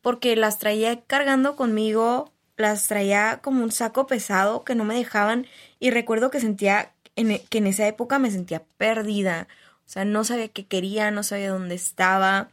[0.00, 5.46] porque las traía cargando conmigo, las traía como un saco pesado que no me dejaban
[5.78, 9.48] y recuerdo que sentía en, que en esa época me sentía perdida,
[9.86, 12.50] o sea, no sabía qué quería, no sabía dónde estaba,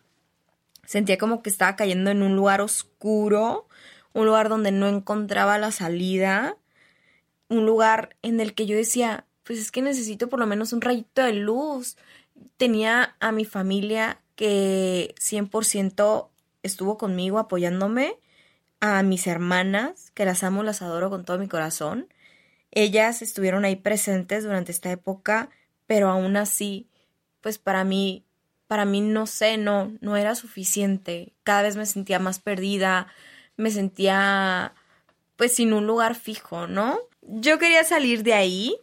[0.86, 3.68] sentía como que estaba cayendo en un lugar oscuro
[4.16, 6.58] un lugar donde no encontraba la salida,
[7.50, 10.80] un lugar en el que yo decía, pues es que necesito por lo menos un
[10.80, 11.98] rayito de luz.
[12.56, 16.30] Tenía a mi familia que 100%
[16.64, 18.18] estuvo conmigo apoyándome,
[18.80, 22.08] a mis hermanas, que las amo, las adoro con todo mi corazón.
[22.72, 25.50] Ellas estuvieron ahí presentes durante esta época,
[25.88, 26.88] pero aún así,
[27.42, 28.24] pues para mí,
[28.68, 31.34] para mí no sé, no, no era suficiente.
[31.44, 33.08] Cada vez me sentía más perdida,
[33.58, 34.74] me sentía
[35.36, 37.00] pues sin un lugar fijo, ¿no?
[37.22, 38.78] Yo quería salir de ahí,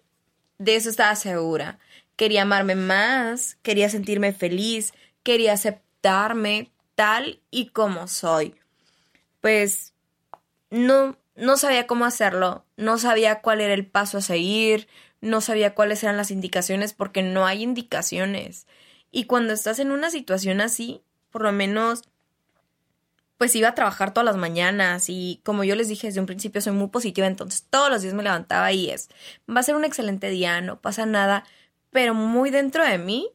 [0.58, 1.78] de eso estaba segura.
[2.16, 4.92] Quería amarme más, quería sentirme feliz,
[5.22, 8.54] quería aceptarme tal y como soy.
[9.40, 9.94] Pues
[10.70, 14.88] no no sabía cómo hacerlo, no sabía cuál era el paso a seguir,
[15.20, 18.66] no sabía cuáles eran las indicaciones porque no hay indicaciones.
[19.10, 22.02] Y cuando estás en una situación así, por lo menos
[23.42, 26.60] pues iba a trabajar todas las mañanas y como yo les dije desde un principio
[26.60, 29.08] soy muy positiva, entonces todos los días me levantaba y es,
[29.50, 31.42] va a ser un excelente día, no pasa nada,
[31.90, 33.28] pero muy dentro de mí,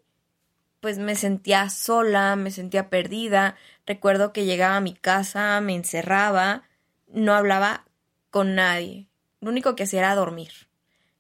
[0.80, 6.64] pues me sentía sola, me sentía perdida, recuerdo que llegaba a mi casa, me encerraba,
[7.08, 7.84] no hablaba
[8.30, 9.10] con nadie,
[9.42, 10.70] lo único que hacía era dormir.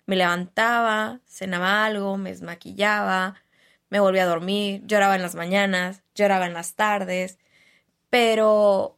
[0.06, 3.36] Me levantaba, cenaba algo, me desmaquillaba,
[3.90, 7.38] me volvía a dormir, lloraba en las mañanas, lloraba en las tardes,
[8.10, 8.98] pero,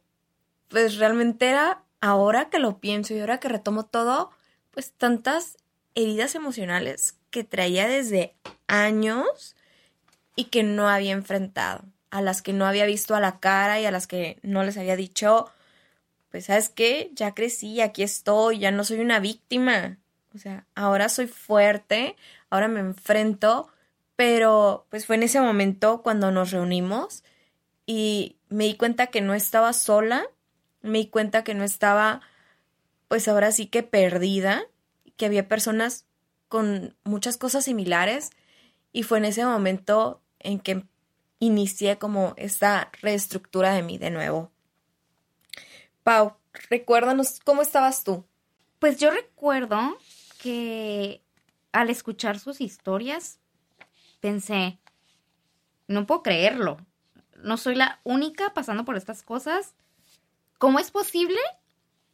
[0.68, 4.30] pues realmente era, ahora que lo pienso y ahora que retomo todo,
[4.70, 5.56] pues tantas
[5.94, 8.34] heridas emocionales que traía desde
[8.66, 9.56] años
[10.36, 13.86] y que no había enfrentado, a las que no había visto a la cara y
[13.86, 15.50] a las que no les había dicho,
[16.30, 19.98] pues sabes qué, ya crecí, aquí estoy, ya no soy una víctima.
[20.34, 22.16] O sea, ahora soy fuerte,
[22.50, 23.68] ahora me enfrento,
[24.14, 27.24] pero pues fue en ese momento cuando nos reunimos
[27.84, 30.26] y me di cuenta que no estaba sola,
[30.82, 32.20] me di cuenta que no estaba,
[33.08, 34.64] pues ahora sí que perdida,
[35.16, 36.06] que había personas
[36.48, 38.30] con muchas cosas similares
[38.92, 40.84] y fue en ese momento en que
[41.38, 44.50] inicié como esta reestructura de mí de nuevo.
[46.02, 46.36] Pau,
[46.68, 48.24] recuérdanos cómo estabas tú.
[48.78, 49.96] Pues yo recuerdo
[50.42, 51.22] que
[51.72, 53.38] al escuchar sus historias
[54.20, 54.78] pensé,
[55.86, 56.78] no puedo creerlo.
[57.42, 59.74] No soy la única pasando por estas cosas.
[60.58, 61.38] ¿Cómo es posible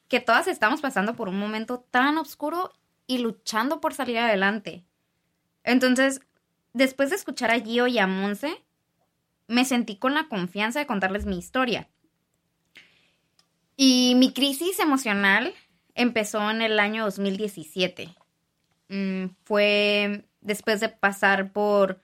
[0.09, 2.73] que todas estamos pasando por un momento tan oscuro
[3.07, 4.85] y luchando por salir adelante?
[5.65, 6.21] Entonces,
[6.73, 8.65] después de escuchar a Gio y a Monse,
[9.49, 11.89] me sentí con la confianza de contarles mi historia.
[13.77, 15.53] Y mi crisis emocional
[15.95, 18.15] empezó en el año 2017.
[18.89, 22.03] Mm, fue después de pasar por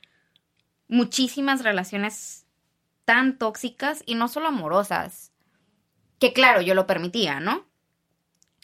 [0.88, 2.41] muchísimas relaciones
[3.12, 5.32] tan tóxicas y no solo amorosas,
[6.18, 7.66] que claro, yo lo permitía, ¿no?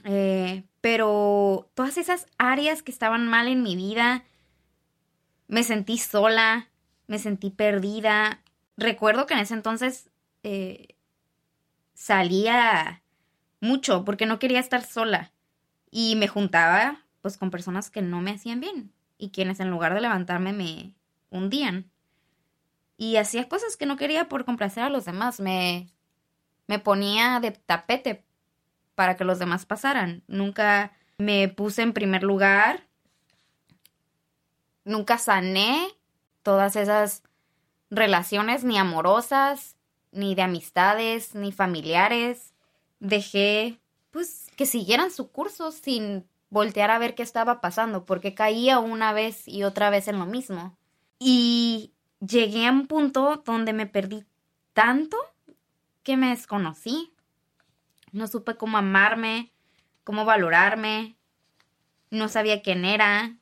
[0.05, 4.25] Eh, pero todas esas áreas que estaban mal en mi vida,
[5.49, 6.71] me sentí sola,
[7.09, 8.41] me sentí perdida.
[8.79, 10.09] Recuerdo que en ese entonces
[10.43, 10.97] eh,
[11.93, 13.03] salía
[13.61, 15.31] mucho porque no quería estar sola
[15.91, 19.93] y me juntaba pues con personas que no me hacían bien y quienes en lugar
[19.93, 20.95] de levantarme me
[21.29, 21.91] hundían
[22.99, 25.41] y hacía cosas que no quería por complacer a los demás.
[25.41, 25.89] Me,
[26.67, 28.25] me ponía de tapete
[28.97, 30.25] para que los demás pasaran.
[30.27, 32.89] Nunca me puse en primer lugar.
[34.85, 35.87] Nunca sané
[36.43, 37.23] todas esas
[37.89, 39.77] relaciones ni amorosas,
[40.11, 42.53] ni de amistades, ni familiares.
[42.99, 43.79] Dejé
[44.11, 49.13] pues que siguieran su curso sin voltear a ver qué estaba pasando, porque caía una
[49.13, 50.77] vez y otra vez en lo mismo.
[51.21, 54.25] Y llegué a un punto donde me perdí
[54.73, 55.17] tanto
[56.03, 57.13] que me desconocí.
[58.13, 59.53] No supe cómo amarme,
[60.05, 61.17] cómo valorarme,
[62.11, 63.37] no sabía quién era,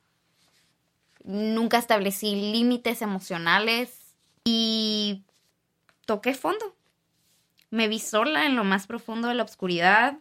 [1.23, 5.23] nunca establecí límites emocionales y
[6.05, 6.75] toqué fondo.
[7.69, 10.17] Me vi sola en lo más profundo de la oscuridad.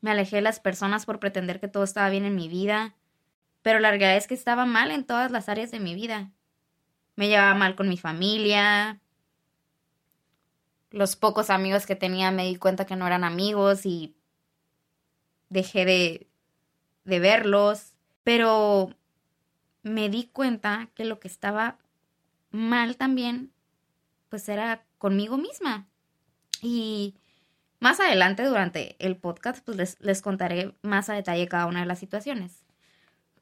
[0.00, 2.94] Me alejé de las personas por pretender que todo estaba bien en mi vida,
[3.62, 6.30] pero la realidad es que estaba mal en todas las áreas de mi vida
[7.16, 9.00] me llevaba mal con mi familia.
[10.90, 14.16] Los pocos amigos que tenía me di cuenta que no eran amigos y
[15.48, 16.26] dejé de,
[17.04, 17.92] de verlos.
[18.22, 18.94] Pero
[19.82, 21.78] me di cuenta que lo que estaba
[22.50, 23.52] mal también,
[24.28, 25.86] pues era conmigo misma.
[26.62, 27.14] Y
[27.80, 31.86] más adelante, durante el podcast, pues les, les, contaré más a detalle cada una de
[31.86, 32.64] las situaciones.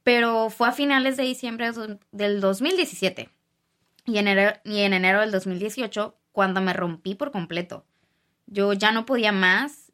[0.02, 1.70] Pero fue a finales de diciembre
[2.10, 3.30] del 2017
[4.04, 7.84] y en, enero, y en enero del 2018 cuando me rompí por completo.
[8.46, 9.92] Yo ya no podía más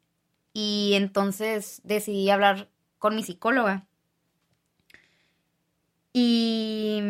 [0.52, 3.86] y entonces decidí hablar con mi psicóloga.
[6.12, 7.00] Y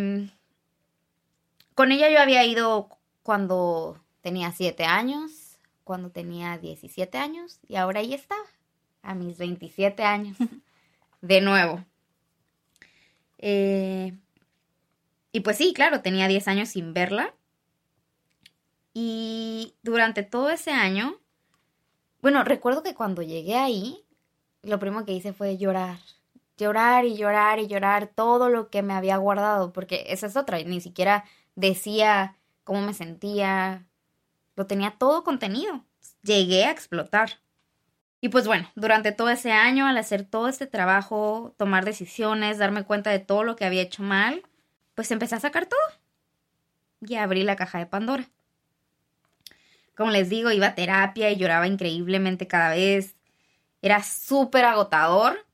[1.74, 2.88] con ella yo había ido
[3.22, 8.42] cuando tenía 7 años, cuando tenía 17 años y ahora ahí estaba,
[9.02, 10.36] a mis 27 años,
[11.20, 11.84] de nuevo.
[13.38, 14.12] Eh,
[15.32, 17.34] y pues sí, claro, tenía 10 años sin verla.
[18.94, 21.20] Y durante todo ese año,
[22.20, 24.04] bueno, recuerdo que cuando llegué ahí,
[24.62, 25.98] lo primero que hice fue llorar.
[26.56, 30.58] Llorar y llorar y llorar todo lo que me había guardado, porque esa es otra,
[30.64, 31.24] ni siquiera
[31.54, 33.86] decía cómo me sentía,
[34.56, 35.84] lo tenía todo contenido.
[36.22, 37.38] Llegué a explotar.
[38.20, 42.84] Y pues bueno, durante todo ese año, al hacer todo este trabajo, tomar decisiones, darme
[42.84, 44.42] cuenta de todo lo que había hecho mal,
[44.98, 45.78] pues empecé a sacar todo.
[47.00, 48.28] Y abrí la caja de Pandora.
[49.96, 53.14] Como les digo, iba a terapia y lloraba increíblemente cada vez.
[53.80, 55.46] Era súper agotador,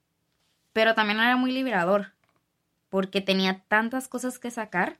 [0.72, 2.14] pero también era muy liberador,
[2.88, 4.96] porque tenía tantas cosas que sacar.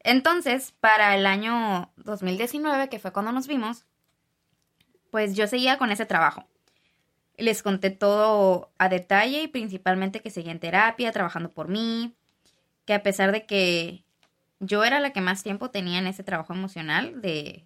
[0.00, 3.84] Entonces, para el año 2019, que fue cuando nos vimos,
[5.10, 6.46] pues yo seguía con ese trabajo.
[7.36, 12.16] Les conté todo a detalle y principalmente que seguía en terapia, trabajando por mí,
[12.86, 14.04] que a pesar de que
[14.60, 17.64] yo era la que más tiempo tenía en ese trabajo emocional, de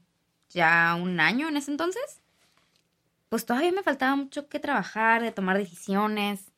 [0.49, 2.21] ya un año en ese entonces,
[3.29, 6.51] pues todavía me faltaba mucho que trabajar, de tomar decisiones,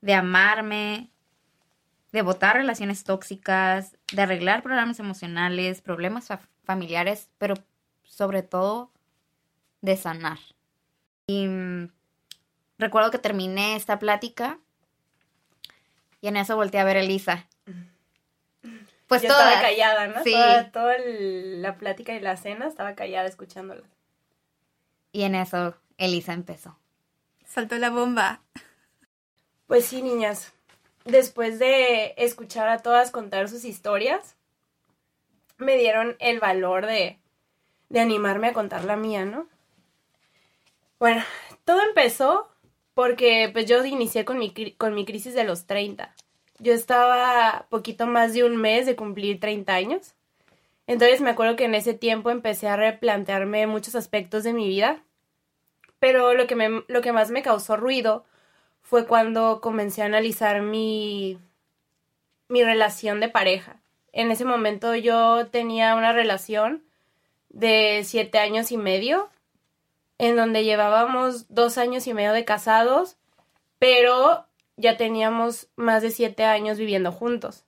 [0.00, 1.10] de amarme,
[2.12, 6.28] de votar relaciones tóxicas, de arreglar problemas emocionales, problemas
[6.62, 7.54] familiares, pero
[8.04, 8.92] sobre todo
[9.80, 10.38] de sanar.
[11.26, 11.90] Y mm,
[12.78, 14.58] recuerdo que terminé esta plática
[16.20, 17.48] y en eso volteé a ver a Elisa
[19.06, 20.22] pues estaba callada, ¿no?
[20.22, 20.34] Sí.
[20.72, 23.82] Toda, la plática y la cena estaba callada escuchándola.
[25.12, 26.76] Y en eso Elisa empezó.
[27.44, 28.40] Saltó la bomba.
[29.66, 30.52] Pues sí, niñas.
[31.04, 34.36] Después de escuchar a todas contar sus historias,
[35.58, 37.18] me dieron el valor de,
[37.90, 39.46] de animarme a contar la mía, ¿no?
[40.98, 41.22] Bueno,
[41.64, 42.48] todo empezó
[42.94, 46.14] porque pues yo inicié con mi, con mi crisis de los 30.
[46.58, 50.14] Yo estaba poquito más de un mes de cumplir 30 años.
[50.86, 55.02] Entonces me acuerdo que en ese tiempo empecé a replantearme muchos aspectos de mi vida.
[55.98, 58.24] Pero lo que, me, lo que más me causó ruido
[58.82, 61.38] fue cuando comencé a analizar mi,
[62.48, 63.80] mi relación de pareja.
[64.12, 66.84] En ese momento yo tenía una relación
[67.48, 69.30] de siete años y medio,
[70.18, 73.16] en donde llevábamos dos años y medio de casados,
[73.78, 74.46] pero
[74.76, 77.64] ya teníamos más de siete años viviendo juntos.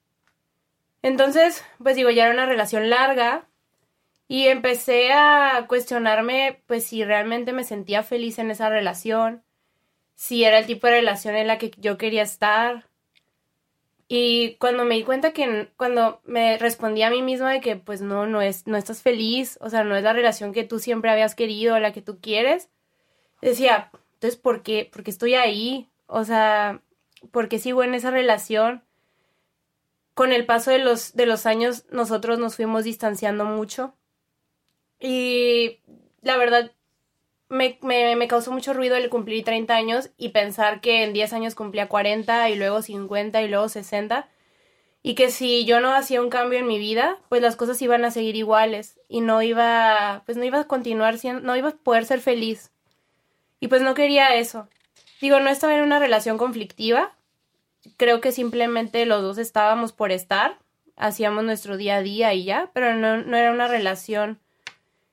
[1.02, 3.46] Entonces, pues digo, ya era una relación larga
[4.28, 9.44] y empecé a cuestionarme, pues si realmente me sentía feliz en esa relación,
[10.14, 12.88] si era el tipo de relación en la que yo quería estar.
[14.08, 18.00] Y cuando me di cuenta que cuando me respondí a mí misma de que pues
[18.00, 21.10] no, no es, no estás feliz, o sea, no es la relación que tú siempre
[21.10, 22.68] habías querido, la que tú quieres,
[23.42, 24.88] decía, entonces, ¿por qué?
[24.92, 26.80] Porque estoy ahí, o sea,
[27.30, 28.82] ¿por qué sigo en esa relación?
[30.14, 33.94] Con el paso de los, de los años, nosotros nos fuimos distanciando mucho.
[34.98, 35.80] Y
[36.22, 36.72] la verdad,
[37.48, 41.32] me, me, me, causó mucho ruido el cumplir 30 años y pensar que en 10
[41.34, 44.28] años cumplía 40 y luego 50 y luego 60
[45.06, 48.04] y que si yo no hacía un cambio en mi vida, pues las cosas iban
[48.04, 51.76] a seguir iguales y no iba, pues no iba a continuar siendo, no iba a
[51.76, 52.72] poder ser feliz.
[53.60, 54.68] Y pues no quería eso.
[55.20, 57.14] Digo, no estaba en una relación conflictiva.
[57.96, 60.58] Creo que simplemente los dos estábamos por estar,
[60.96, 64.40] hacíamos nuestro día a día y ya, pero no, no era una relación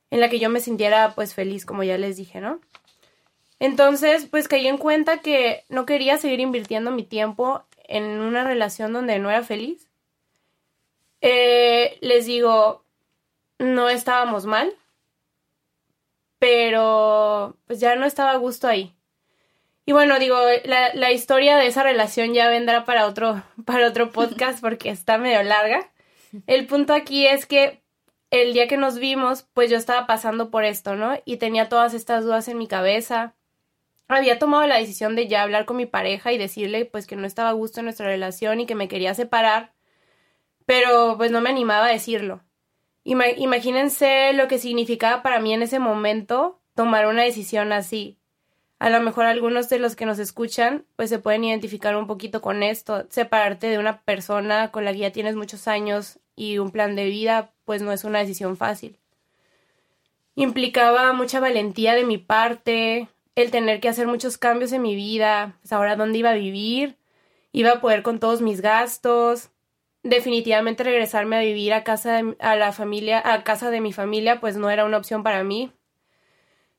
[0.10, 2.60] en la que yo me sintiera pues feliz, como ya les dije, ¿no?
[3.60, 8.94] Entonces, pues caí en cuenta que no quería seguir invirtiendo mi tiempo en una relación
[8.94, 9.88] donde no era feliz.
[11.22, 12.84] Eh, les digo,
[13.60, 14.74] no estábamos mal,
[16.40, 18.94] pero pues ya no estaba a gusto ahí.
[19.86, 24.12] Y bueno, digo, la, la historia de esa relación ya vendrá para otro, para otro
[24.12, 25.92] podcast porque está medio larga.
[26.48, 27.84] El punto aquí es que
[28.32, 31.20] el día que nos vimos, pues yo estaba pasando por esto, ¿no?
[31.26, 33.36] Y tenía todas estas dudas en mi cabeza.
[34.08, 37.28] Había tomado la decisión de ya hablar con mi pareja y decirle pues que no
[37.28, 39.74] estaba a gusto en nuestra relación y que me quería separar,
[40.66, 42.44] pero pues no me animaba a decirlo.
[43.04, 48.18] Ima imagínense lo que significaba para mí en ese momento tomar una decisión así.
[48.84, 52.42] A lo mejor algunos de los que nos escuchan pues se pueden identificar un poquito
[52.42, 56.70] con esto, separarte de una persona con la que ya tienes muchos años y un
[56.70, 58.98] plan de vida pues no es una decisión fácil.
[60.36, 65.56] Implicaba mucha valentía de mi parte, el tener que hacer muchos cambios en mi vida,
[65.62, 66.98] pues ahora dónde iba a vivir,
[67.54, 69.50] iba a poder con todos mis gastos,
[70.04, 74.42] definitivamente regresarme a vivir a casa de, a la familia, a casa de mi familia,
[74.42, 75.72] pues no era una opción para mí.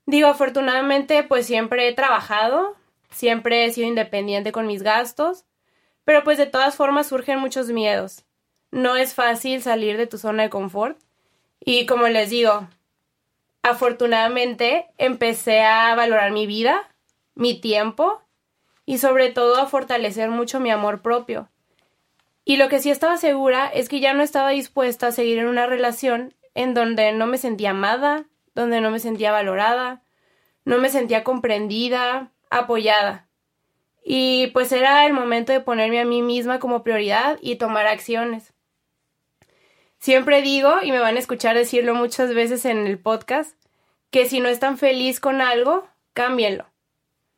[0.05, 2.75] Digo, afortunadamente, pues siempre he trabajado,
[3.09, 5.45] siempre he sido independiente con mis gastos,
[6.03, 8.25] pero pues de todas formas surgen muchos miedos.
[8.71, 10.99] No es fácil salir de tu zona de confort
[11.59, 12.67] y como les digo,
[13.63, 16.89] afortunadamente empecé a valorar mi vida,
[17.33, 18.21] mi tiempo
[18.85, 21.49] y sobre todo a fortalecer mucho mi amor propio.
[22.43, 25.47] Y lo que sí estaba segura es que ya no estaba dispuesta a seguir en
[25.47, 28.25] una relación en donde no me sentía amada,
[28.55, 30.01] donde no me sentía valorada,
[30.63, 33.27] no me sentía comprendida, apoyada.
[34.03, 38.53] Y pues era el momento de ponerme a mí misma como prioridad y tomar acciones.
[39.97, 43.57] Siempre digo, y me van a escuchar decirlo muchas veces en el podcast,
[44.11, 46.67] que si no están feliz con algo, cámbienlo.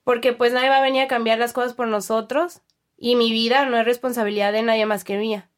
[0.03, 2.61] Porque pues nadie va a venir a cambiar las cosas por nosotros
[2.97, 5.49] y mi vida no es responsabilidad de nadie más que mía.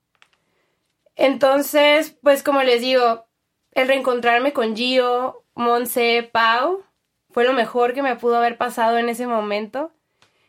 [1.16, 3.26] Entonces, pues como les digo,
[3.72, 6.86] el reencontrarme con Gio, Monse, Pau,
[7.32, 9.91] fue lo mejor que me pudo haber pasado en ese momento,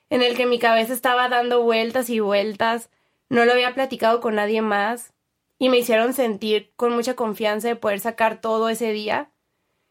[0.08, 2.90] en el que mi cabeza estaba dando vueltas y vueltas,
[3.28, 5.12] no lo había platicado con nadie más,
[5.58, 9.32] y me hicieron sentir con mucha confianza de poder sacar todo ese día,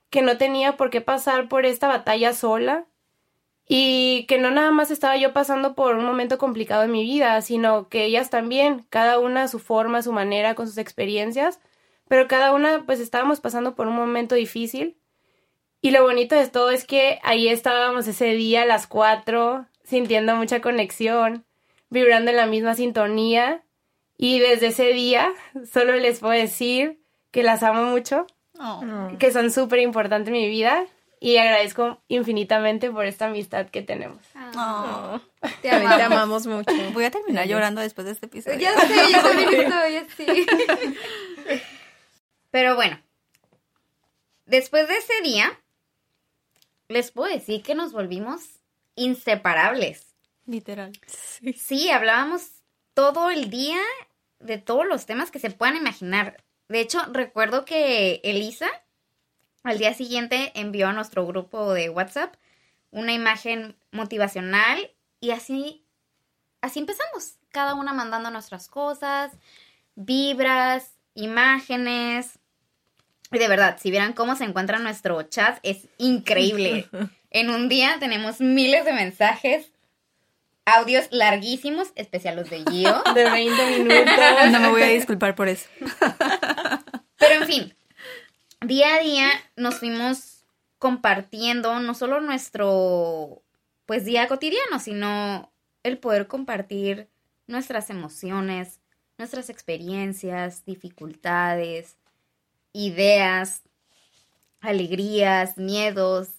[0.10, 2.86] que no tenía por qué pasar por esta batalla sola,
[3.68, 7.42] y que no nada más estaba yo pasando por un momento complicado en mi vida,
[7.42, 11.60] sino que ellas también, cada una a su forma, a su manera, con sus experiencias,
[12.08, 14.96] pero cada una pues estábamos pasando por un momento difícil.
[15.82, 20.36] Y lo bonito de todo es que ahí estábamos ese día a las cuatro, sintiendo
[20.36, 21.46] mucha conexión,
[21.90, 23.64] vibrando en la misma sintonía.
[24.18, 25.32] Y desde ese día
[25.72, 27.00] solo les puedo decir
[27.32, 28.28] que las amo mucho,
[28.62, 28.82] Oh.
[29.20, 30.86] que son súper importantes en mi vida
[31.22, 34.22] y agradezco infinitamente por esta amistad que tenemos.
[34.58, 35.18] Oh.
[35.62, 36.74] Te, am- te amamos mucho.
[36.92, 38.60] Voy a terminar llorando después de este episodio.
[38.60, 40.46] Ya sé, yo también estoy así.
[42.52, 43.00] Pero bueno,
[44.46, 45.58] después de ese día,
[46.90, 48.60] les puedo decir que nos volvimos
[48.96, 50.16] inseparables.
[50.46, 50.92] Literal.
[51.56, 52.64] Sí, hablábamos
[52.94, 53.80] todo el día
[54.40, 56.44] de todos los temas que se puedan imaginar.
[56.68, 58.68] De hecho, recuerdo que Elisa
[59.64, 62.36] al día siguiente envió a nuestro grupo de WhatsApp
[62.92, 65.86] una imagen motivacional y así,
[66.62, 67.36] así empezamos.
[67.52, 69.32] Cada una mandando nuestras cosas,
[69.96, 72.39] vibras, imágenes.
[73.32, 76.88] Y de verdad, si vieran cómo se encuentra nuestro chat, es increíble.
[77.32, 79.72] En un día tenemos miles de mensajes,
[80.66, 83.04] audios larguísimos, especial los de Gio.
[83.14, 84.52] De 20 minutos.
[84.52, 85.70] No me voy a disculpar por eso.
[87.18, 87.76] Pero en fin,
[88.62, 90.44] día a día nos fuimos
[90.80, 93.44] compartiendo no solo nuestro
[93.86, 95.52] pues día cotidiano, sino
[95.84, 97.10] el poder compartir
[97.46, 98.80] nuestras emociones,
[99.20, 101.99] nuestras experiencias, dificultades,
[102.74, 103.64] ideas,
[104.62, 106.30] alegrías, miedos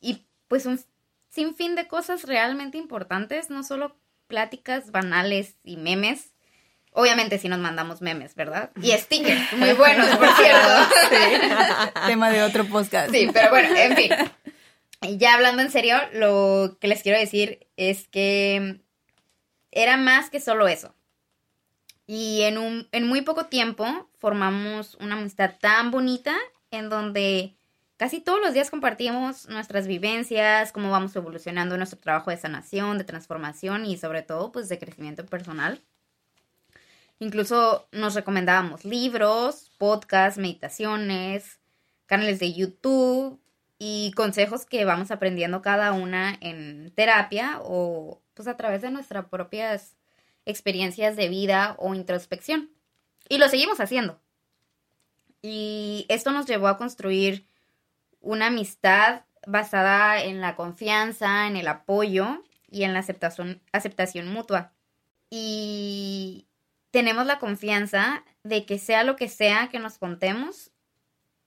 [0.00, 0.80] y pues un
[1.30, 6.32] sinfín de cosas realmente importantes, no solo pláticas banales y memes.
[6.92, 8.70] Obviamente si nos mandamos memes, ¿verdad?
[8.82, 10.68] Y stickers, muy buenos, por cierto.
[12.06, 13.10] Tema de otro podcast.
[13.10, 14.10] Sí, pero bueno, en fin.
[15.18, 18.80] Ya hablando en serio, lo que les quiero decir es que
[19.70, 20.94] era más que solo eso.
[22.06, 26.36] Y en, un, en muy poco tiempo formamos una amistad tan bonita
[26.70, 27.56] en donde
[27.96, 32.98] casi todos los días compartimos nuestras vivencias, cómo vamos evolucionando en nuestro trabajo de sanación,
[32.98, 35.80] de transformación y sobre todo pues de crecimiento personal.
[37.20, 41.58] Incluso nos recomendábamos libros, podcasts, meditaciones,
[42.06, 43.40] canales de YouTube
[43.78, 49.26] y consejos que vamos aprendiendo cada una en terapia o pues a través de nuestras
[49.26, 49.96] propias
[50.46, 52.70] experiencias de vida o introspección.
[53.28, 54.20] Y lo seguimos haciendo.
[55.42, 57.46] Y esto nos llevó a construir
[58.20, 64.72] una amistad basada en la confianza, en el apoyo y en la aceptación, aceptación mutua.
[65.30, 66.46] Y
[66.90, 70.70] tenemos la confianza de que sea lo que sea que nos contemos,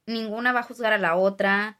[0.06, 1.80] ninguna va a juzgar a la otra,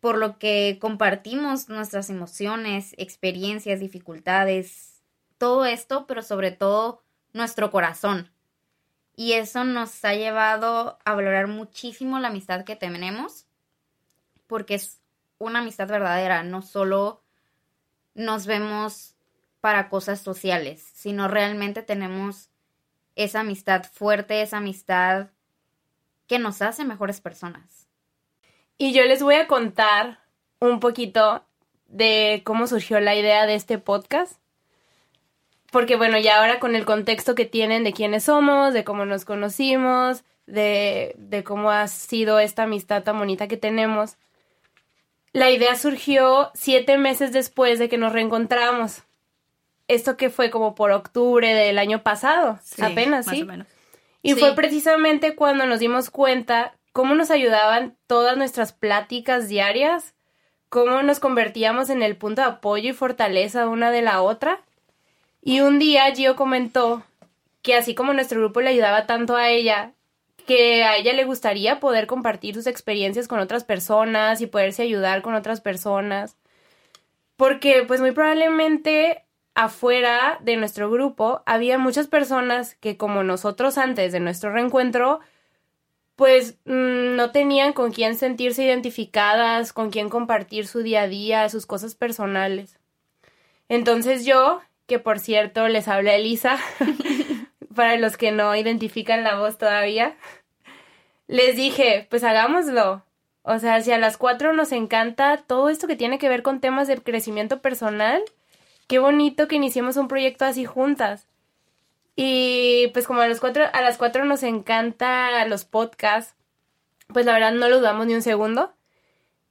[0.00, 5.02] por lo que compartimos nuestras emociones, experiencias, dificultades,
[5.38, 7.02] todo esto, pero sobre todo
[7.36, 8.30] nuestro corazón.
[9.14, 13.46] Y eso nos ha llevado a valorar muchísimo la amistad que tenemos,
[14.46, 15.00] porque es
[15.38, 17.22] una amistad verdadera, no solo
[18.14, 19.14] nos vemos
[19.60, 22.50] para cosas sociales, sino realmente tenemos
[23.14, 25.28] esa amistad fuerte, esa amistad
[26.26, 27.88] que nos hace mejores personas.
[28.78, 30.20] Y yo les voy a contar
[30.60, 31.44] un poquito
[31.86, 34.40] de cómo surgió la idea de este podcast.
[35.76, 39.26] Porque bueno, ya ahora con el contexto que tienen de quiénes somos, de cómo nos
[39.26, 44.16] conocimos, de, de cómo ha sido esta amistad tan bonita que tenemos,
[45.34, 49.02] la idea surgió siete meses después de que nos reencontramos.
[49.86, 53.42] Esto que fue como por octubre del año pasado, Sí, apenas, más ¿sí?
[53.42, 53.66] o menos.
[54.22, 54.40] Y Sí.
[54.40, 60.14] fue precisamente cuando nos dimos cuenta cómo nos ayudaban todas nuestras pláticas diarias,
[60.70, 64.62] cómo nos convertíamos en el punto de apoyo y fortaleza una de la otra.
[65.46, 67.04] Y un día Gio comentó
[67.62, 69.92] que así como nuestro grupo le ayudaba tanto a ella,
[70.44, 75.22] que a ella le gustaría poder compartir sus experiencias con otras personas y poderse ayudar
[75.22, 76.36] con otras personas.
[77.36, 79.22] Porque pues muy probablemente
[79.54, 85.20] afuera de nuestro grupo había muchas personas que como nosotros antes de nuestro reencuentro,
[86.16, 91.48] pues mm, no tenían con quién sentirse identificadas, con quién compartir su día a día,
[91.50, 92.80] sus cosas personales.
[93.68, 96.58] Entonces yo, que por cierto les habla Elisa,
[97.74, 100.16] para los que no identifican la voz todavía,
[101.26, 103.04] les dije, pues hagámoslo.
[103.42, 106.60] O sea, si a las cuatro nos encanta todo esto que tiene que ver con
[106.60, 108.22] temas de crecimiento personal,
[108.88, 111.28] qué bonito que iniciemos un proyecto así juntas.
[112.16, 116.34] Y pues como a las cuatro, a las cuatro nos encanta los podcasts,
[117.12, 118.72] pues la verdad no lo dudamos ni un segundo.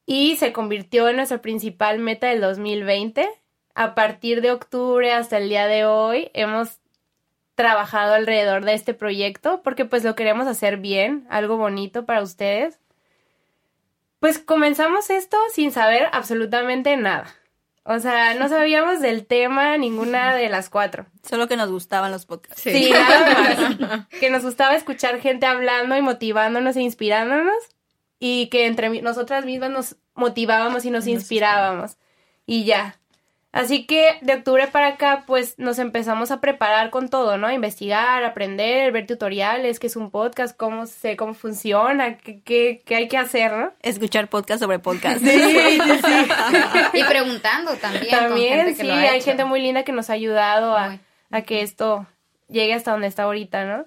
[0.06, 3.30] Y se convirtió en nuestra principal meta del 2020.
[3.76, 6.80] A partir de octubre hasta el día de hoy hemos
[7.56, 12.80] trabajado alrededor de este proyecto porque pues lo queremos hacer bien, algo bonito para ustedes.
[14.20, 17.28] Pues comenzamos esto sin saber absolutamente nada.
[17.84, 21.06] O sea, no sabíamos del tema ninguna de las cuatro.
[21.22, 22.62] Solo que nos gustaban los podcasts.
[22.62, 24.08] Sí, nada más.
[24.20, 27.56] Que nos gustaba escuchar gente hablando y motivándonos e inspirándonos.
[28.20, 31.98] Y que entre nosotras mismas nos motivábamos y nos inspirábamos.
[32.46, 33.00] Y ya.
[33.56, 37.50] Así que de octubre para acá, pues nos empezamos a preparar con todo, ¿no?
[37.50, 42.96] Investigar, aprender, ver tutoriales, qué es un podcast, cómo sé cómo funciona, qué, qué, qué
[42.98, 43.72] hay que hacer, ¿no?
[43.82, 45.20] Escuchar podcast sobre podcast.
[45.24, 46.28] Sí, sí, sí.
[46.96, 48.10] Y preguntando también.
[48.10, 49.26] con También, gente que sí, lo ha hay hecho.
[49.26, 50.98] gente muy linda que nos ha ayudado a,
[51.32, 52.06] a que esto
[52.50, 53.86] llegue hasta donde está ahorita, ¿no?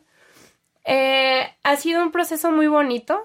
[0.87, 3.23] Eh, ha sido un proceso muy bonito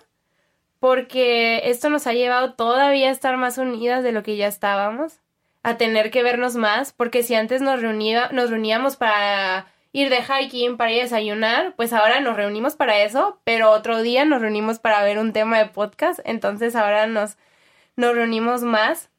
[0.82, 5.22] porque esto nos ha llevado todavía a estar más unidas de lo que ya estábamos,
[5.64, 10.22] a tener que vernos más, porque si antes nos, reunía, nos reuníamos para ir de
[10.22, 14.42] hiking, para ir a desayunar, pues ahora nos reunimos para eso, pero otro día nos
[14.42, 17.38] reunimos para ver un tema de podcast, entonces ahora nos,
[17.96, 19.10] nos reunimos más.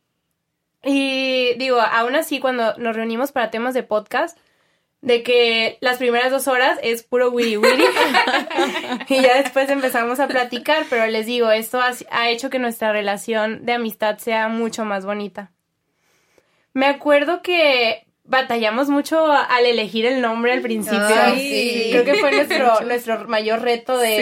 [0.83, 4.39] Y digo, aún así, cuando nos reunimos para temas de podcast,
[5.01, 7.85] de que las primeras dos horas es puro wiri wiri
[9.09, 13.65] y ya después empezamos a platicar, pero les digo, esto ha hecho que nuestra relación
[13.65, 15.54] de amistad sea mucho más bonita.
[16.75, 20.99] Me acuerdo que batallamos mucho al elegir el nombre al principio.
[21.07, 21.89] Ay, sí.
[21.93, 24.17] Creo que fue nuestro, nuestro mayor reto de,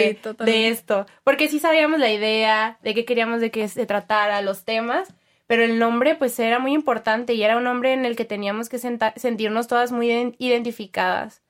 [0.45, 4.65] de esto, porque sí sabíamos la idea de qué queríamos de que se tratara los
[4.65, 5.13] temas,
[5.47, 8.69] pero el nombre pues era muy importante y era un nombre en el que teníamos
[8.69, 11.41] que senta- sentirnos todas muy ident- identificadas.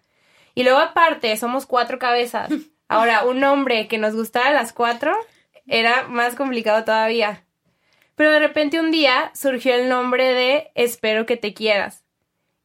[0.55, 2.49] Y luego aparte, somos cuatro cabezas.
[2.87, 5.15] Ahora, un nombre que nos gustara a las cuatro
[5.65, 7.43] era más complicado todavía.
[8.15, 12.03] Pero de repente un día surgió el nombre de Espero que te quieras.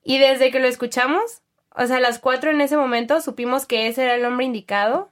[0.05, 1.43] Y desde que lo escuchamos,
[1.75, 5.11] o sea, las cuatro en ese momento supimos que ese era el nombre indicado.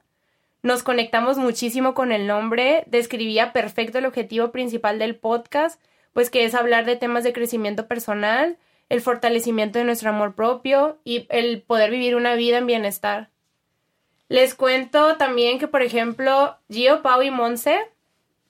[0.63, 5.81] Nos conectamos muchísimo con el nombre, describía perfecto el objetivo principal del podcast,
[6.13, 8.57] pues que es hablar de temas de crecimiento personal,
[8.89, 13.29] el fortalecimiento de nuestro amor propio y el poder vivir una vida en bienestar.
[14.29, 17.79] Les cuento también que, por ejemplo, Gio, Pau y Monse,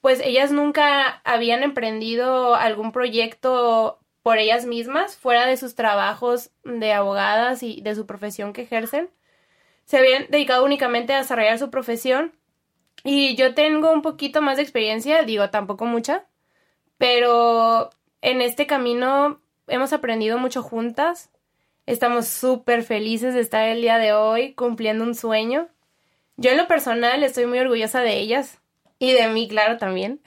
[0.07, 6.93] pues ellas nunca habían emprendido algún proyecto por ellas mismas, fuera de sus trabajos de
[6.93, 9.09] abogadas y de su profesión que ejercen.
[9.83, 12.31] Se habían dedicado únicamente a desarrollar su profesión.
[13.03, 16.25] Y yo tengo un poquito más de experiencia, digo, tampoco mucha,
[16.97, 17.89] pero
[18.21, 21.31] en este camino hemos aprendido mucho juntas.
[21.85, 25.67] Estamos súper felices de estar el día de hoy cumpliendo un sueño.
[26.37, 28.61] Yo en lo personal estoy muy orgullosa de ellas
[28.99, 30.21] y de mí, claro, también,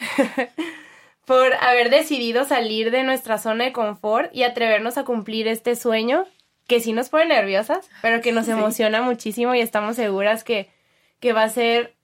[1.25, 6.27] por haber decidido salir de nuestra zona de confort y atrevernos a cumplir este sueño
[6.67, 10.71] que sí nos pone nerviosas, pero que nos emociona muchísimo y estamos seguras que,
[11.19, 11.97] que va a ser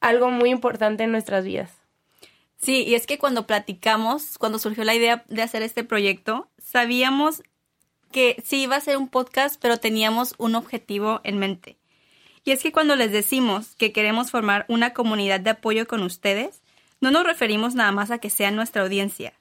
[0.00, 1.72] algo muy importante en nuestras vidas.
[2.58, 7.42] Sí, y es que cuando platicamos, cuando surgió la idea de hacer este proyecto, sabíamos
[8.12, 11.79] que sí iba a ser un podcast, pero teníamos un objetivo en mente.
[12.50, 16.62] Y es que cuando les decimos que queremos formar una comunidad de apoyo con ustedes,
[17.00, 19.34] no nos referimos nada más a que sean nuestra audiencia.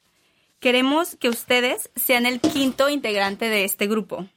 [0.60, 4.28] Queremos que ustedes sean el quinto integrante de este grupo.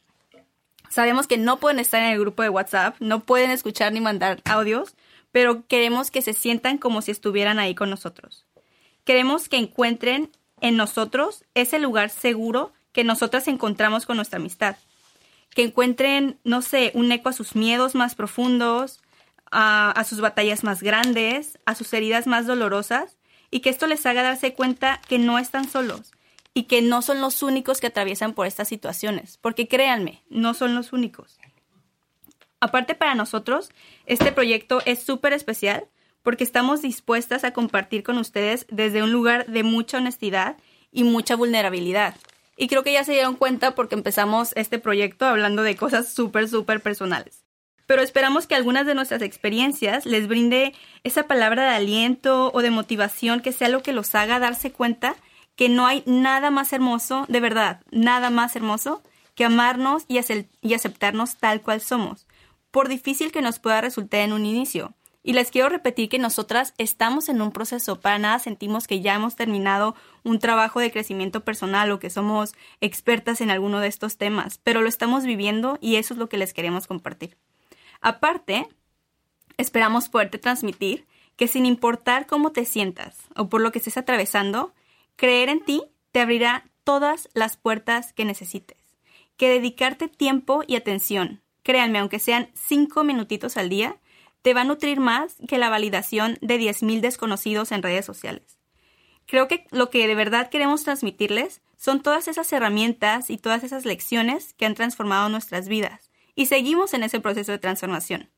[0.89, 4.41] Sabemos que no pueden estar en el grupo de WhatsApp, no pueden escuchar ni mandar
[4.47, 4.95] audios,
[5.33, 8.47] pero queremos que se sientan como si estuvieran ahí con nosotros.
[9.05, 10.31] Queremos que encuentren
[10.62, 14.77] en nosotros ese lugar seguro que nosotras encontramos con nuestra amistad.
[15.55, 19.00] Que encuentren, no sé, un eco a sus miedos más profundos,
[19.50, 23.18] a, sus batallas más grandes, a sus heridas más dolorosas,
[23.50, 26.12] y que esto les haga darse cuenta que no están solos
[26.55, 30.74] y que no son los únicos que atraviesan por estas situaciones, porque créanme, no son
[30.74, 31.38] los únicos.
[32.61, 33.70] Aparte para nosotros,
[34.07, 35.86] este proyecto es súper especial
[36.22, 40.57] porque estamos dispuestas a compartir con ustedes desde un lugar de mucha honestidad
[40.92, 42.14] y mucha vulnerabilidad.
[42.57, 46.48] Y creo que ya se dieron cuenta porque empezamos este proyecto hablando de cosas súper,
[46.48, 47.44] súper personales.
[47.86, 52.70] Pero esperamos que algunas de nuestras experiencias les brinde esa palabra de aliento o de
[52.70, 55.16] motivación que sea lo que los haga darse cuenta
[55.57, 59.03] que no hay nada más hermoso, de verdad, nada más hermoso
[59.34, 62.26] que amarnos y, ace- y aceptarnos tal cual somos,
[62.70, 64.94] por difícil que nos pueda resultar en un inicio.
[65.25, 69.14] Y les quiero repetir que nosotras estamos en un proceso, para nada sentimos que ya
[69.14, 69.95] hemos terminado
[70.25, 74.83] un trabajo de crecimiento personal o que somos expertas en alguno de estos temas, pero
[74.83, 77.37] lo estamos viviendo y eso es lo que les queremos compartir.
[78.01, 78.66] Aparte,
[79.59, 81.07] esperamos poderte transmitir
[81.37, 84.75] que sin importar cómo te sientas o por lo que estés atravesando,
[85.14, 88.79] creer en ti te abrirá todas las puertas que necesites.
[89.37, 93.97] Que dedicarte tiempo y atención, créanme, aunque sean cinco minutitos al día,
[94.43, 98.59] te va a nutrir más que la validación de 10.000 desconocidos en redes sociales.
[99.26, 103.84] Creo que lo que de verdad queremos transmitirles son todas esas herramientas y todas esas
[103.84, 108.30] lecciones que han transformado nuestras vidas y seguimos en ese proceso de transformación.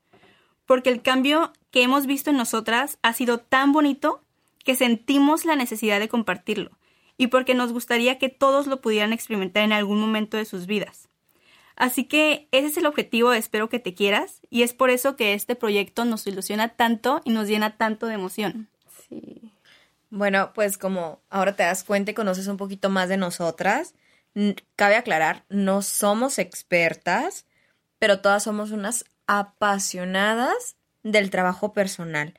[0.65, 4.21] Porque el cambio que hemos visto en nosotras ha sido tan bonito
[4.63, 6.71] que sentimos la necesidad de compartirlo.
[7.17, 11.07] y porque nos gustaría que todos lo pudieran experimentar en algún momento de sus vidas.
[11.75, 15.33] Así que ese es el objetivo Espero que te quieras y es por eso que
[15.33, 18.69] este proyecto nos ilusiona tanto y nos llena tanto de emoción.
[19.09, 19.51] Sí.
[20.09, 23.93] Bueno, pues como ahora te das cuenta y conoces un poquito más de nosotras,
[24.75, 27.45] cabe aclarar, no somos expertas,
[27.99, 32.33] pero todas somos unas apasionadas del trabajo personal,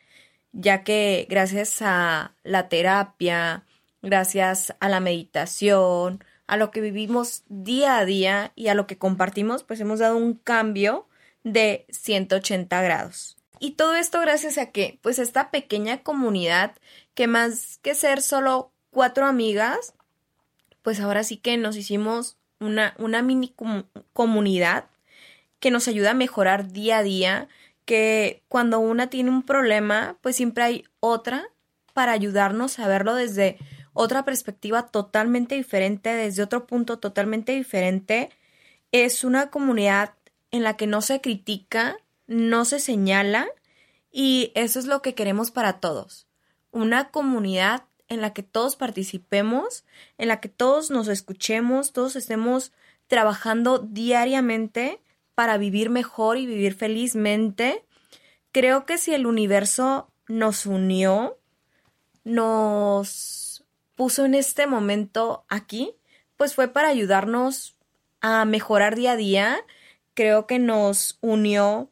[0.53, 3.64] ya que gracias a la terapia,
[4.03, 8.99] gracias a la meditación, a lo que vivimos día a día y a lo que
[8.99, 11.07] compartimos, pues hemos dado un cambio
[11.45, 13.37] de 180 grados.
[13.59, 16.75] Y todo esto gracias a que, pues esta pequeña comunidad
[17.15, 19.95] que más que ser solo cuatro amigas,
[20.83, 24.87] pues ahora sí que nos hicimos una, una mini comu- comunidad
[25.59, 27.49] que nos ayuda a mejorar día a día,
[27.87, 31.49] que cuando una tiene un problema, pues siempre hay otra
[31.95, 33.57] para ayudarnos a verlo desde
[33.97, 38.31] otra perspectiva totalmente diferente, desde otro punto totalmente diferente.
[38.93, 40.13] Es una comunidad
[40.51, 43.49] en la que no se critica, no se señala
[44.13, 46.27] y eso es lo que queremos para todos.
[46.73, 49.85] Una comunidad en la que todos participemos,
[50.19, 52.73] en la que todos nos escuchemos, todos estemos
[53.07, 55.01] trabajando diariamente
[55.35, 57.83] para vivir mejor y vivir felizmente.
[58.53, 61.39] Creo que si el universo nos unió,
[62.25, 63.46] nos
[63.97, 65.97] puso en este momento aquí,
[66.37, 67.77] pues fue para ayudarnos
[68.21, 69.59] a mejorar día a día.
[70.15, 71.91] Creo que nos unió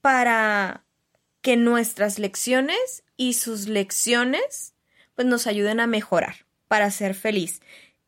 [0.00, 0.84] para
[1.40, 4.74] que nuestras lecciones y sus lecciones
[5.14, 7.60] pues nos ayuden a mejorar, para ser feliz.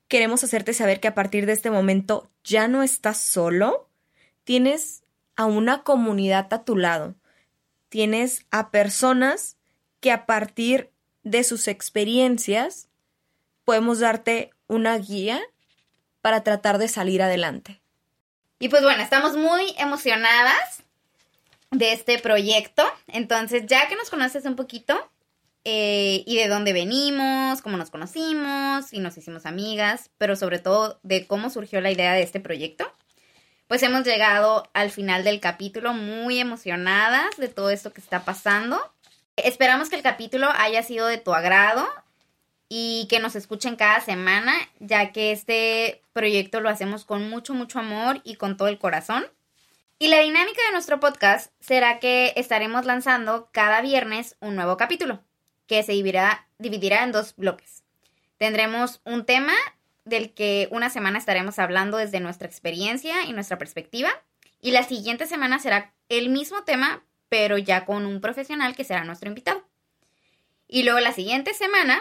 [0.08, 3.88] Queremos hacerte saber que a partir de este momento ya no estás solo,
[4.44, 5.02] tienes
[5.36, 7.14] a una comunidad a tu lado,
[7.88, 9.56] tienes a personas
[10.00, 10.93] que a partir
[11.24, 12.88] de sus experiencias
[13.64, 15.40] podemos darte una guía
[16.20, 17.80] para tratar de salir adelante.
[18.58, 20.82] Y pues bueno, estamos muy emocionadas
[21.70, 22.84] de este proyecto.
[23.08, 25.10] Entonces, ya que nos conoces un poquito
[25.64, 31.00] eh, y de dónde venimos, cómo nos conocimos y nos hicimos amigas, pero sobre todo
[31.02, 32.90] de cómo surgió la idea de este proyecto,
[33.66, 38.93] pues hemos llegado al final del capítulo muy emocionadas de todo esto que está pasando.
[39.36, 41.86] Esperamos que el capítulo haya sido de tu agrado
[42.68, 47.78] y que nos escuchen cada semana, ya que este proyecto lo hacemos con mucho, mucho
[47.78, 49.26] amor y con todo el corazón.
[49.98, 55.22] Y la dinámica de nuestro podcast será que estaremos lanzando cada viernes un nuevo capítulo,
[55.66, 57.84] que se dividirá, en dos bloques.
[58.36, 59.54] Tendremos un tema
[60.04, 64.10] del que una semana estaremos hablando desde nuestra experiencia y nuestra perspectiva,
[64.60, 67.04] y la siguiente semana será el mismo tema,
[67.34, 69.60] pero ya con un profesional que será nuestro invitado.
[70.68, 72.00] Y luego la siguiente semana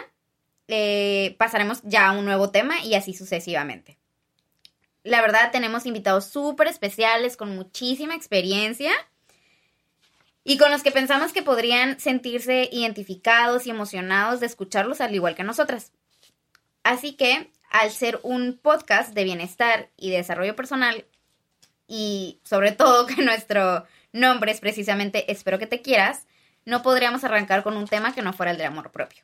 [0.68, 3.98] eh, pasaremos ya a un nuevo tema y así sucesivamente.
[5.02, 8.92] La verdad tenemos invitados súper especiales con muchísima experiencia
[10.44, 15.34] y con los que pensamos que podrían sentirse identificados y emocionados de escucharlos al igual
[15.34, 15.90] que nosotras.
[16.84, 21.04] Así que, al ser un podcast de bienestar y desarrollo personal
[21.88, 26.26] y sobre todo que nuestro nombre es precisamente Espero que te quieras,
[26.64, 29.22] no podríamos arrancar con un tema que no fuera el del amor propio.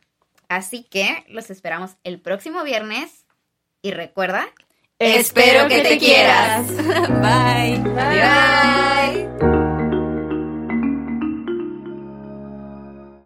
[0.49, 3.25] Así que los esperamos el próximo viernes
[3.81, 4.47] y recuerda,
[4.99, 6.69] Espero que te quieras.
[7.23, 7.79] Bye.
[9.39, 9.60] Bye.